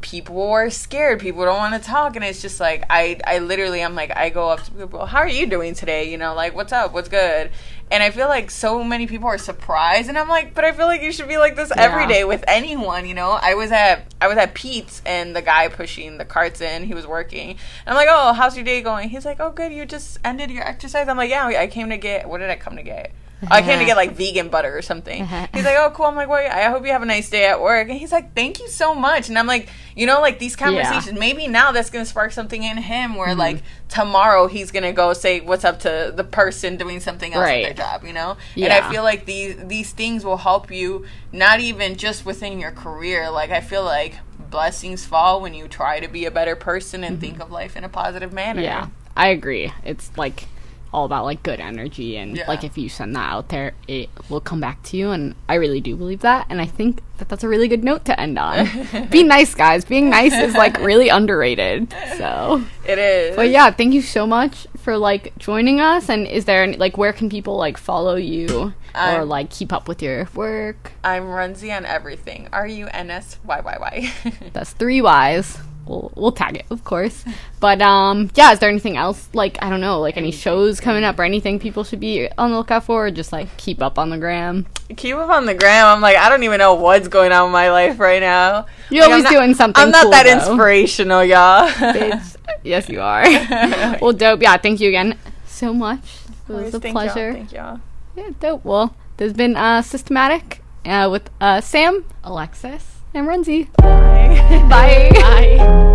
[0.00, 1.20] people are scared.
[1.20, 4.30] People don't want to talk and it's just like i i literally i'm like i
[4.30, 6.10] go up to people how are you doing today?
[6.10, 6.92] You know like what's up?
[6.92, 7.50] What's good?
[7.90, 10.86] And i feel like so many people are surprised and i'm like but i feel
[10.86, 12.08] like you should be like this every Yeah.
[12.08, 13.30] day with anyone you know?
[13.30, 16.94] I was at i was at pete's and the guy pushing the carts in he
[16.94, 17.50] was working.
[17.50, 19.08] And i'm like oh how's your day going?
[19.08, 19.72] He's like oh good.
[19.72, 21.08] You just ended your exercise.
[21.08, 23.12] I'm like yeah i came to get what did i come to get
[23.46, 25.26] I came to get like vegan butter or something.
[25.54, 27.60] He's like, "Oh, cool." I'm like, "Well, I hope you have a nice day at
[27.60, 30.56] work." And he's like, "Thank you so much." And I'm like, you know, like these
[30.56, 31.18] conversations.
[31.18, 33.38] Maybe now that's gonna spark something in him, where mm-hmm.
[33.38, 37.64] like tomorrow he's gonna go say what's up to the person doing something else Right.
[37.64, 38.04] at their job.
[38.04, 42.26] You know, and I feel like these these things will help you not even just
[42.26, 43.30] within your career.
[43.30, 44.16] Like I feel like
[44.50, 47.20] blessings fall when you try to be a better person and mm-hmm.
[47.20, 48.62] think of life in a positive manner.
[48.62, 49.72] Yeah, I agree.
[49.84, 50.46] It's like
[50.92, 52.48] all about like good energy and Yeah.
[52.48, 55.10] like if you send that out there, it will come back to you.
[55.10, 56.46] And I really do believe that.
[56.48, 58.68] And I think that that's a really good note to end on.
[59.10, 59.84] Be nice, guys.
[59.84, 61.92] Being nice is like really underrated.
[62.16, 63.36] So, it is.
[63.36, 66.08] But yeah, thank you so much for like joining us.
[66.08, 69.72] And is there any, like where can people like follow you or Um, like keep
[69.72, 70.92] up with your work?
[71.04, 72.48] I'm Runzy on everything.
[72.52, 74.12] R U N S Y Y Y.
[74.52, 75.58] That's three Y's.
[75.88, 77.24] We'll, we'll tag it, of course.
[77.60, 81.02] But um, yeah, is there anything else like I don't know, like any shows coming
[81.02, 83.98] up or anything people should be on the lookout for, or just like keep up
[83.98, 84.66] on the gram?
[84.96, 85.86] keep up on the gram.
[85.86, 88.66] I'm like, I don't even know what's going on in my life right now.
[88.90, 90.32] You're Like, always not- doing something I'm not cool, that though.
[90.50, 91.68] inspirational, y'all.
[92.64, 93.22] Yes, you are.
[94.00, 94.42] well, dope.
[94.42, 95.16] Yeah, thank you again
[95.46, 96.00] so much.
[96.48, 97.28] It was a Thank pleasure.
[97.30, 97.34] Y'all.
[97.36, 97.80] Thank y'all.
[98.16, 98.64] Yeah, dope.
[98.64, 102.97] Well, there's been uh, systematic uh, with uh, Sam Alexis.
[103.14, 103.68] And Runzy.
[103.76, 104.66] Bye.
[104.68, 105.10] Bye.
[105.14, 105.94] Bye.